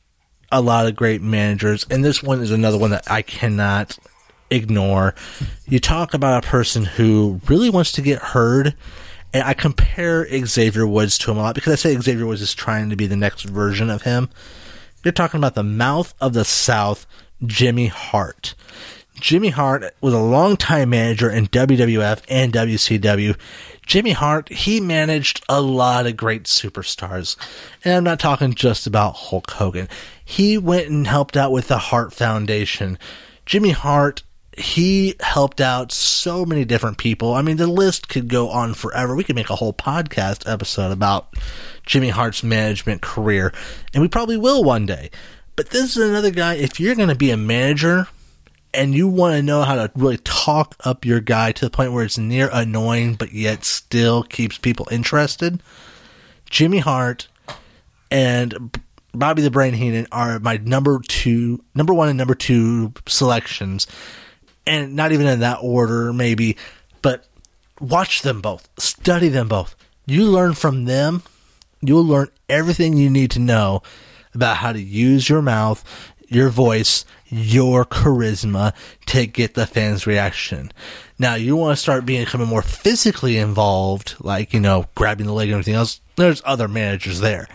a 0.51 0.61
lot 0.61 0.87
of 0.87 0.95
great 0.95 1.21
managers, 1.21 1.85
and 1.89 2.03
this 2.03 2.23
one 2.23 2.41
is 2.41 2.51
another 2.51 2.77
one 2.77 2.91
that 2.91 3.09
I 3.11 3.21
cannot 3.21 3.97
ignore. 4.49 5.13
You 5.67 5.79
talk 5.79 6.13
about 6.13 6.43
a 6.43 6.47
person 6.47 6.85
who 6.85 7.41
really 7.47 7.69
wants 7.69 7.91
to 7.93 8.01
get 8.01 8.19
heard, 8.19 8.73
and 9.33 9.43
I 9.43 9.53
compare 9.53 10.25
Xavier 10.45 10.87
Woods 10.87 11.17
to 11.19 11.31
him 11.31 11.37
a 11.37 11.41
lot 11.41 11.55
because 11.55 11.73
I 11.73 11.75
say 11.75 11.99
Xavier 11.99 12.25
Woods 12.25 12.41
is 12.41 12.55
trying 12.55 12.89
to 12.89 12.95
be 12.95 13.07
the 13.07 13.17
next 13.17 13.43
version 13.43 13.89
of 13.89 14.03
him. 14.03 14.29
You're 15.03 15.11
talking 15.11 15.37
about 15.37 15.55
the 15.55 15.63
mouth 15.63 16.13
of 16.19 16.33
the 16.33 16.45
South, 16.45 17.05
Jimmy 17.45 17.87
Hart. 17.87 18.55
Jimmy 19.19 19.49
Hart 19.49 19.83
was 19.99 20.13
a 20.13 20.19
longtime 20.19 20.89
manager 20.91 21.29
in 21.29 21.47
WWF 21.47 22.21
and 22.29 22.53
WCW. 22.53 23.35
Jimmy 23.85 24.11
Hart, 24.11 24.49
he 24.49 24.79
managed 24.79 25.43
a 25.49 25.61
lot 25.61 26.05
of 26.05 26.17
great 26.17 26.43
superstars. 26.43 27.35
And 27.83 27.95
I'm 27.95 28.03
not 28.03 28.19
talking 28.19 28.53
just 28.53 28.85
about 28.85 29.15
Hulk 29.15 29.49
Hogan. 29.51 29.87
He 30.23 30.57
went 30.57 30.87
and 30.87 31.07
helped 31.07 31.35
out 31.35 31.51
with 31.51 31.67
the 31.67 31.77
Hart 31.77 32.13
Foundation. 32.13 32.99
Jimmy 33.45 33.71
Hart, 33.71 34.23
he 34.57 35.15
helped 35.19 35.61
out 35.61 35.91
so 35.91 36.45
many 36.45 36.65
different 36.65 36.97
people. 36.97 37.33
I 37.33 37.41
mean, 37.41 37.57
the 37.57 37.67
list 37.67 38.09
could 38.09 38.27
go 38.27 38.49
on 38.49 38.73
forever. 38.73 39.15
We 39.15 39.23
could 39.23 39.35
make 39.35 39.49
a 39.49 39.55
whole 39.55 39.73
podcast 39.73 40.51
episode 40.51 40.91
about 40.91 41.33
Jimmy 41.85 42.09
Hart's 42.09 42.43
management 42.43 43.01
career, 43.01 43.53
and 43.93 44.01
we 44.01 44.09
probably 44.09 44.37
will 44.37 44.63
one 44.63 44.85
day. 44.85 45.09
But 45.57 45.71
this 45.71 45.97
is 45.97 46.09
another 46.09 46.29
guy, 46.29 46.53
if 46.53 46.79
you're 46.79 46.93
going 46.93 47.09
to 47.09 47.15
be 47.15 47.31
a 47.31 47.35
manager, 47.35 48.07
and 48.75 48.93
you 48.93 49.07
want 49.07 49.35
to 49.35 49.41
know 49.41 49.63
how 49.63 49.73
to 49.73 49.91
really 49.95 50.19
talk 50.19 50.75
up 50.85 51.03
your 51.03 51.19
guy 51.19 51.51
to 51.51 51.65
the 51.65 51.71
point 51.71 51.91
where 51.91 52.03
it's 52.03 52.17
near 52.17 52.47
annoying 52.53 53.15
but 53.15 53.33
yet 53.33 53.65
still 53.65 54.21
keeps 54.21 54.59
people 54.59 54.87
interested, 54.91 55.61
Jimmy 56.47 56.77
Hart 56.77 57.27
and 58.11 58.79
Bobby 59.13 59.41
the 59.41 59.49
Brain 59.49 59.73
Heenan 59.73 60.05
are 60.11 60.37
my 60.37 60.57
number 60.57 61.01
two, 61.07 61.63
number 61.73 61.93
one 61.93 62.09
and 62.09 62.19
number 62.19 62.35
two 62.35 62.93
selections, 63.07 63.87
and 64.67 64.95
not 64.95 65.11
even 65.11 65.25
in 65.25 65.39
that 65.39 65.57
order, 65.63 66.13
maybe, 66.13 66.55
but 67.01 67.25
watch 67.81 68.21
them 68.21 68.41
both, 68.41 68.69
study 68.77 69.27
them 69.27 69.47
both. 69.47 69.75
You 70.05 70.25
learn 70.25 70.53
from 70.53 70.85
them, 70.85 71.23
you'll 71.81 72.05
learn 72.05 72.29
everything 72.47 72.95
you 72.95 73.09
need 73.09 73.31
to 73.31 73.39
know 73.39 73.81
about 74.37 74.57
how 74.57 74.71
to 74.71 74.81
use 74.81 75.27
your 75.27 75.41
mouth, 75.41 75.83
your 76.27 76.49
voice, 76.49 77.05
your 77.27 77.85
charisma 77.85 78.73
to 79.07 79.25
get 79.25 79.55
the 79.55 79.65
fans' 79.65 80.05
reaction. 80.07 80.71
Now, 81.17 81.35
you 81.35 81.55
want 81.55 81.75
to 81.75 81.81
start 81.81 82.05
becoming 82.05 82.47
more 82.47 82.61
physically 82.61 83.37
involved, 83.37 84.15
like, 84.19 84.53
you 84.53 84.59
know, 84.59 84.85
grabbing 84.93 85.25
the 85.25 85.33
leg 85.33 85.49
and 85.49 85.55
everything 85.55 85.73
else. 85.73 85.99
There's 86.15 86.41
other 86.45 86.67
managers 86.67 87.19
there. 87.19 87.47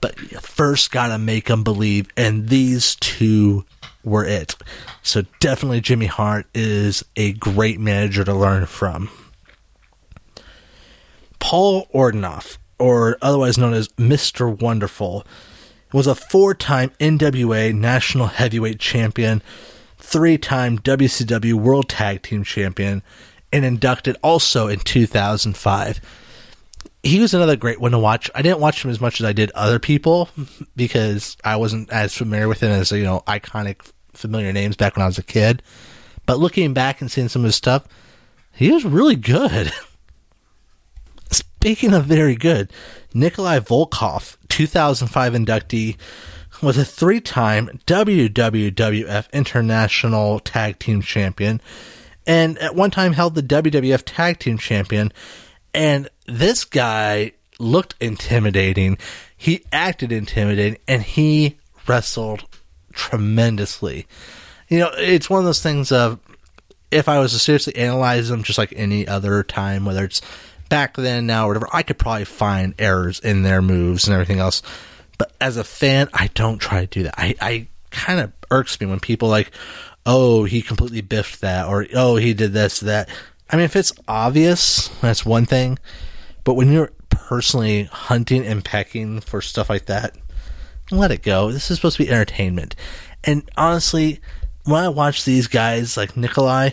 But 0.00 0.18
you 0.32 0.38
first 0.38 0.90
got 0.90 1.08
to 1.08 1.18
make 1.18 1.46
them 1.46 1.62
believe, 1.62 2.08
and 2.16 2.48
these 2.48 2.96
two 2.96 3.64
were 4.02 4.24
it. 4.24 4.56
So 5.02 5.22
definitely 5.40 5.80
Jimmy 5.82 6.06
Hart 6.06 6.46
is 6.54 7.04
a 7.16 7.32
great 7.34 7.78
manager 7.78 8.24
to 8.24 8.34
learn 8.34 8.66
from. 8.66 9.10
Paul 11.38 11.86
Orndorff, 11.94 12.56
or 12.78 13.18
otherwise 13.20 13.58
known 13.58 13.74
as 13.74 13.88
Mr. 13.90 14.58
Wonderful, 14.58 15.26
was 15.96 16.06
a 16.06 16.14
four 16.14 16.54
time 16.54 16.90
NWA 17.00 17.74
National 17.74 18.26
Heavyweight 18.26 18.78
Champion, 18.78 19.42
three 19.96 20.36
time 20.36 20.78
WCW 20.78 21.54
World 21.54 21.88
Tag 21.88 22.20
Team 22.20 22.44
Champion, 22.44 23.02
and 23.50 23.64
inducted 23.64 24.18
also 24.22 24.68
in 24.68 24.78
2005. 24.78 26.00
He 27.02 27.18
was 27.18 27.32
another 27.32 27.56
great 27.56 27.80
one 27.80 27.92
to 27.92 27.98
watch. 27.98 28.30
I 28.34 28.42
didn't 28.42 28.60
watch 28.60 28.84
him 28.84 28.90
as 28.90 29.00
much 29.00 29.20
as 29.20 29.24
I 29.24 29.32
did 29.32 29.50
other 29.52 29.78
people 29.78 30.28
because 30.76 31.38
I 31.42 31.56
wasn't 31.56 31.90
as 31.90 32.14
familiar 32.14 32.46
with 32.46 32.62
him 32.62 32.72
as, 32.72 32.92
you 32.92 33.04
know, 33.04 33.22
iconic, 33.26 33.90
familiar 34.12 34.52
names 34.52 34.76
back 34.76 34.96
when 34.96 35.02
I 35.02 35.06
was 35.06 35.16
a 35.16 35.22
kid. 35.22 35.62
But 36.26 36.38
looking 36.38 36.74
back 36.74 37.00
and 37.00 37.10
seeing 37.10 37.28
some 37.30 37.40
of 37.40 37.46
his 37.46 37.56
stuff, 37.56 37.88
he 38.52 38.70
was 38.70 38.84
really 38.84 39.16
good. 39.16 39.72
Speaking 41.66 41.94
of 41.94 42.04
very 42.04 42.36
good, 42.36 42.70
Nikolai 43.12 43.58
Volkov, 43.58 44.36
2005 44.48 45.32
inductee, 45.32 45.96
was 46.62 46.78
a 46.78 46.84
three 46.84 47.20
time 47.20 47.80
WWF 47.88 49.32
International 49.32 50.38
Tag 50.38 50.78
Team 50.78 51.02
Champion 51.02 51.60
and 52.24 52.56
at 52.58 52.76
one 52.76 52.92
time 52.92 53.14
held 53.14 53.34
the 53.34 53.42
WWF 53.42 54.04
Tag 54.06 54.38
Team 54.38 54.58
Champion. 54.58 55.12
And 55.74 56.08
this 56.26 56.64
guy 56.64 57.32
looked 57.58 57.96
intimidating. 58.00 58.96
He 59.36 59.64
acted 59.72 60.12
intimidating 60.12 60.78
and 60.86 61.02
he 61.02 61.58
wrestled 61.88 62.44
tremendously. 62.92 64.06
You 64.68 64.78
know, 64.78 64.92
it's 64.96 65.28
one 65.28 65.40
of 65.40 65.46
those 65.46 65.64
things 65.64 65.90
of 65.90 66.20
if 66.92 67.08
I 67.08 67.18
was 67.18 67.32
to 67.32 67.40
seriously 67.40 67.74
analyze 67.74 68.28
them 68.28 68.44
just 68.44 68.56
like 68.56 68.72
any 68.76 69.08
other 69.08 69.42
time, 69.42 69.84
whether 69.84 70.04
it's 70.04 70.22
back 70.68 70.96
then, 70.96 71.26
now, 71.26 71.44
or 71.44 71.48
whatever, 71.48 71.68
I 71.72 71.82
could 71.82 71.98
probably 71.98 72.24
find 72.24 72.74
errors 72.78 73.20
in 73.20 73.42
their 73.42 73.62
moves 73.62 74.06
and 74.06 74.14
everything 74.14 74.40
else. 74.40 74.62
But 75.18 75.32
as 75.40 75.56
a 75.56 75.64
fan, 75.64 76.08
I 76.12 76.28
don't 76.34 76.58
try 76.58 76.80
to 76.80 76.86
do 76.86 77.02
that. 77.04 77.14
I, 77.16 77.34
I 77.40 77.68
kind 77.90 78.20
of 78.20 78.32
irks 78.50 78.80
me 78.80 78.86
when 78.86 79.00
people 79.00 79.28
like, 79.28 79.50
oh, 80.04 80.44
he 80.44 80.62
completely 80.62 81.00
biffed 81.00 81.40
that, 81.40 81.66
or 81.66 81.86
oh, 81.94 82.16
he 82.16 82.34
did 82.34 82.52
this, 82.52 82.80
that. 82.80 83.08
I 83.50 83.56
mean, 83.56 83.64
if 83.64 83.76
it's 83.76 83.92
obvious, 84.06 84.88
that's 85.00 85.24
one 85.24 85.46
thing. 85.46 85.78
But 86.44 86.54
when 86.54 86.70
you're 86.70 86.92
personally 87.08 87.84
hunting 87.84 88.46
and 88.46 88.64
pecking 88.64 89.20
for 89.20 89.40
stuff 89.40 89.70
like 89.70 89.86
that, 89.86 90.16
let 90.90 91.10
it 91.10 91.22
go. 91.22 91.50
This 91.50 91.70
is 91.70 91.78
supposed 91.78 91.96
to 91.96 92.04
be 92.04 92.10
entertainment. 92.10 92.76
And 93.24 93.48
honestly, 93.56 94.20
when 94.64 94.84
I 94.84 94.88
watch 94.88 95.24
these 95.24 95.46
guys 95.46 95.96
like 95.96 96.16
Nikolai, 96.16 96.70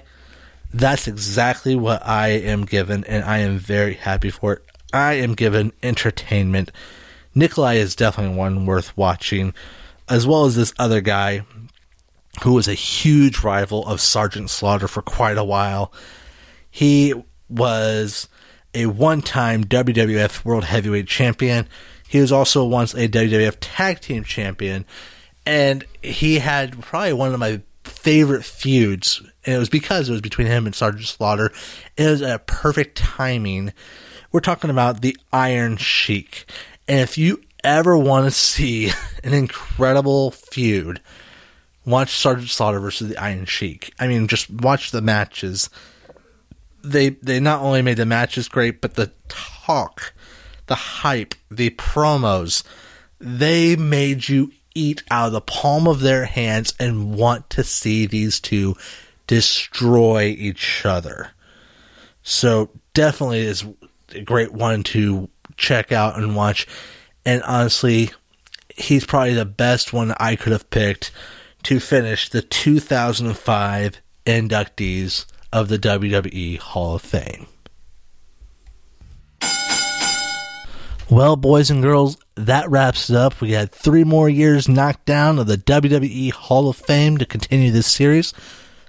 that's 0.73 1.07
exactly 1.07 1.75
what 1.75 2.05
I 2.05 2.29
am 2.29 2.65
given, 2.65 3.03
and 3.05 3.23
I 3.23 3.39
am 3.39 3.57
very 3.57 3.93
happy 3.93 4.29
for 4.29 4.53
it. 4.53 4.65
I 4.91 5.13
am 5.13 5.33
given 5.35 5.71
entertainment. 5.81 6.71
Nikolai 7.35 7.75
is 7.75 7.95
definitely 7.95 8.35
one 8.35 8.65
worth 8.65 8.95
watching, 8.97 9.53
as 10.09 10.27
well 10.27 10.45
as 10.45 10.55
this 10.55 10.73
other 10.77 11.01
guy 11.01 11.45
who 12.41 12.53
was 12.53 12.67
a 12.67 12.73
huge 12.73 13.43
rival 13.43 13.87
of 13.87 14.01
Sergeant 14.01 14.49
Slaughter 14.49 14.87
for 14.87 15.01
quite 15.01 15.37
a 15.37 15.43
while. 15.43 15.93
He 16.69 17.13
was 17.49 18.27
a 18.73 18.87
one 18.87 19.21
time 19.21 19.63
WWF 19.63 20.43
World 20.43 20.63
Heavyweight 20.63 21.07
Champion. 21.07 21.67
He 22.07 22.19
was 22.19 22.31
also 22.31 22.65
once 22.65 22.93
a 22.93 23.07
WWF 23.07 23.57
Tag 23.59 23.99
Team 23.99 24.23
Champion. 24.23 24.85
And 25.45 25.85
he 26.01 26.39
had 26.39 26.81
probably 26.81 27.13
one 27.13 27.33
of 27.33 27.39
my 27.39 27.61
favorite 27.83 28.45
feuds, 28.45 29.21
and 29.45 29.55
it 29.55 29.59
was 29.59 29.69
because 29.69 30.09
it 30.09 30.11
was 30.11 30.21
between 30.21 30.47
him 30.47 30.65
and 30.65 30.75
Sergeant 30.75 31.07
Slaughter. 31.07 31.51
It 31.97 32.07
was 32.07 32.21
a 32.21 32.39
perfect 32.39 32.97
timing. 32.97 33.73
We're 34.31 34.39
talking 34.39 34.69
about 34.69 35.01
the 35.01 35.17
Iron 35.31 35.77
Sheik, 35.77 36.45
and 36.87 36.99
if 36.99 37.17
you 37.17 37.41
ever 37.63 37.97
want 37.97 38.25
to 38.25 38.31
see 38.31 38.91
an 39.23 39.33
incredible 39.33 40.31
feud, 40.31 41.01
watch 41.85 42.15
Sergeant 42.15 42.49
Slaughter 42.49 42.79
versus 42.79 43.09
the 43.09 43.17
Iron 43.17 43.45
Sheik. 43.45 43.93
I 43.99 44.07
mean, 44.07 44.27
just 44.27 44.49
watch 44.49 44.91
the 44.91 45.01
matches. 45.01 45.69
They 46.83 47.09
they 47.09 47.39
not 47.39 47.61
only 47.61 47.81
made 47.81 47.97
the 47.97 48.05
matches 48.05 48.49
great, 48.49 48.81
but 48.81 48.95
the 48.95 49.11
talk, 49.29 50.13
the 50.65 50.75
hype, 50.75 51.35
the 51.49 51.69
promos, 51.71 52.63
they 53.19 53.75
made 53.75 54.27
you 54.27 54.51
eat 54.75 55.03
out 55.11 55.27
of 55.27 55.33
the 55.33 55.41
palm 55.41 55.87
of 55.87 56.01
their 56.01 56.25
hands 56.25 56.73
and 56.79 57.15
want 57.15 57.49
to 57.51 57.63
see 57.63 58.05
these 58.05 58.39
two 58.39 58.75
destroy 59.27 60.35
each 60.37 60.85
other. 60.85 61.31
So 62.23 62.69
definitely 62.93 63.41
is 63.41 63.65
a 64.13 64.21
great 64.21 64.53
one 64.53 64.83
to 64.83 65.29
check 65.57 65.91
out 65.91 66.17
and 66.17 66.35
watch. 66.35 66.67
And 67.25 67.41
honestly, 67.43 68.11
he's 68.69 69.05
probably 69.05 69.33
the 69.33 69.45
best 69.45 69.93
one 69.93 70.13
I 70.19 70.35
could 70.35 70.51
have 70.51 70.69
picked 70.69 71.11
to 71.63 71.79
finish 71.79 72.29
the 72.29 72.41
2005 72.41 74.01
inductees 74.25 75.25
of 75.51 75.67
the 75.69 75.79
WWE 75.79 76.57
Hall 76.59 76.95
of 76.95 77.01
Fame. 77.01 77.47
Well, 81.09 81.35
boys 81.35 81.69
and 81.69 81.81
girls, 81.81 82.17
that 82.35 82.69
wraps 82.69 83.09
it 83.09 83.15
up. 83.15 83.41
We 83.41 83.51
had 83.51 83.71
three 83.71 84.03
more 84.03 84.29
years 84.29 84.69
knocked 84.69 85.05
down 85.05 85.37
of 85.37 85.47
the 85.47 85.57
WWE 85.57 86.31
Hall 86.31 86.69
of 86.69 86.77
Fame 86.77 87.17
to 87.17 87.25
continue 87.25 87.71
this 87.71 87.91
series. 87.91 88.33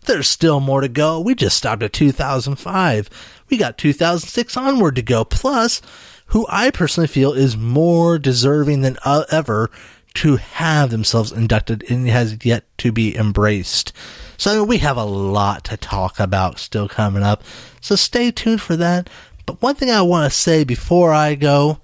There's 0.06 0.28
still 0.28 0.60
more 0.60 0.80
to 0.80 0.88
go. 0.88 1.20
We 1.20 1.34
just 1.34 1.56
stopped 1.56 1.82
at 1.82 1.92
2005. 1.92 3.10
We 3.50 3.56
got 3.56 3.78
2006 3.78 4.56
onward 4.56 4.96
to 4.96 5.02
go. 5.02 5.24
Plus, 5.24 5.82
who 6.26 6.46
I 6.48 6.70
personally 6.70 7.08
feel 7.08 7.32
is 7.32 7.56
more 7.56 8.18
deserving 8.18 8.82
than 8.82 8.96
uh, 9.04 9.24
ever 9.30 9.70
to 10.14 10.36
have 10.36 10.90
themselves 10.90 11.32
inducted 11.32 11.84
and 11.90 12.08
has 12.08 12.44
yet 12.44 12.64
to 12.78 12.92
be 12.92 13.16
embraced. 13.16 13.92
So 14.36 14.62
we 14.62 14.78
have 14.78 14.96
a 14.96 15.04
lot 15.04 15.64
to 15.64 15.76
talk 15.76 16.20
about 16.20 16.58
still 16.58 16.88
coming 16.88 17.22
up. 17.22 17.42
So 17.80 17.96
stay 17.96 18.30
tuned 18.30 18.60
for 18.60 18.76
that. 18.76 19.10
But 19.46 19.60
one 19.60 19.74
thing 19.74 19.90
I 19.90 20.02
want 20.02 20.30
to 20.30 20.38
say 20.38 20.64
before 20.64 21.12
I 21.12 21.34
go, 21.34 21.80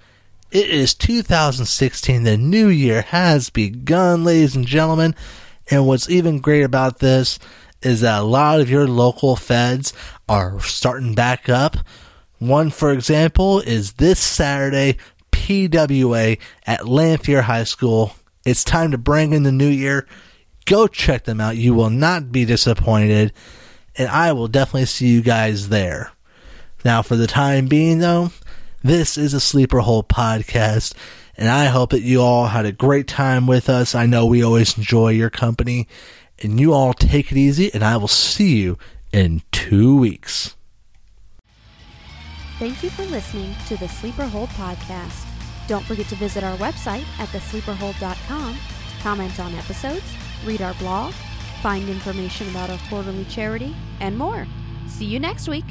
it 0.51 0.69
is 0.69 0.93
2016. 0.93 2.23
The 2.23 2.37
new 2.37 2.67
year 2.67 3.01
has 3.03 3.49
begun, 3.49 4.23
ladies 4.23 4.55
and 4.55 4.65
gentlemen. 4.65 5.15
And 5.69 5.87
what's 5.87 6.09
even 6.09 6.39
great 6.39 6.63
about 6.63 6.99
this 6.99 7.39
is 7.81 8.01
that 8.01 8.21
a 8.21 8.25
lot 8.25 8.59
of 8.59 8.69
your 8.69 8.87
local 8.87 9.35
feds 9.35 9.93
are 10.27 10.59
starting 10.59 11.15
back 11.15 11.47
up. 11.47 11.77
One, 12.37 12.69
for 12.69 12.91
example, 12.91 13.61
is 13.61 13.93
this 13.93 14.19
Saturday, 14.19 14.97
PWA 15.31 16.37
at 16.65 16.87
Lanphier 16.87 17.43
High 17.43 17.63
School. 17.63 18.13
It's 18.45 18.63
time 18.63 18.91
to 18.91 18.97
bring 18.97 19.33
in 19.33 19.43
the 19.43 19.51
new 19.51 19.69
year. 19.69 20.07
Go 20.65 20.87
check 20.87 21.23
them 21.23 21.39
out. 21.39 21.55
You 21.57 21.73
will 21.73 21.89
not 21.89 22.31
be 22.31 22.43
disappointed. 22.45 23.31
And 23.97 24.09
I 24.09 24.33
will 24.33 24.47
definitely 24.47 24.85
see 24.85 25.07
you 25.07 25.21
guys 25.21 25.69
there. 25.69 26.11
Now, 26.83 27.01
for 27.01 27.15
the 27.15 27.27
time 27.27 27.67
being, 27.67 27.99
though, 27.99 28.31
this 28.83 29.17
is 29.17 29.33
a 29.33 29.39
Sleeper 29.39 29.79
Hold 29.79 30.07
podcast. 30.09 30.93
And 31.37 31.49
I 31.49 31.65
hope 31.65 31.91
that 31.91 32.01
you 32.01 32.21
all 32.21 32.47
had 32.47 32.65
a 32.65 32.71
great 32.71 33.07
time 33.07 33.47
with 33.47 33.69
us. 33.69 33.95
I 33.95 34.05
know 34.05 34.25
we 34.25 34.43
always 34.43 34.77
enjoy 34.77 35.09
your 35.09 35.29
company. 35.29 35.87
And 36.43 36.59
you 36.59 36.73
all 36.73 36.93
take 36.93 37.31
it 37.31 37.37
easy. 37.37 37.73
And 37.73 37.83
I 37.83 37.97
will 37.97 38.07
see 38.07 38.57
you 38.57 38.77
in 39.11 39.41
two 39.51 39.97
weeks. 39.97 40.55
Thank 42.59 42.83
you 42.83 42.89
for 42.89 43.05
listening 43.05 43.55
to 43.67 43.77
the 43.77 43.87
Sleeper 43.87 44.25
Hold 44.25 44.49
podcast. 44.49 45.25
Don't 45.67 45.85
forget 45.85 46.07
to 46.07 46.15
visit 46.15 46.43
our 46.43 46.57
website 46.57 47.05
at 47.19 47.29
thesleeperhold.com 47.29 48.57
comment 49.01 49.39
on 49.39 49.53
episodes, 49.55 50.03
read 50.45 50.61
our 50.61 50.73
blog, 50.75 51.13
find 51.61 51.89
information 51.89 52.49
about 52.49 52.69
our 52.69 52.79
quarterly 52.89 53.25
charity, 53.25 53.75
and 53.99 54.17
more. 54.17 54.47
See 54.87 55.05
you 55.05 55.19
next 55.19 55.47
week. 55.47 55.65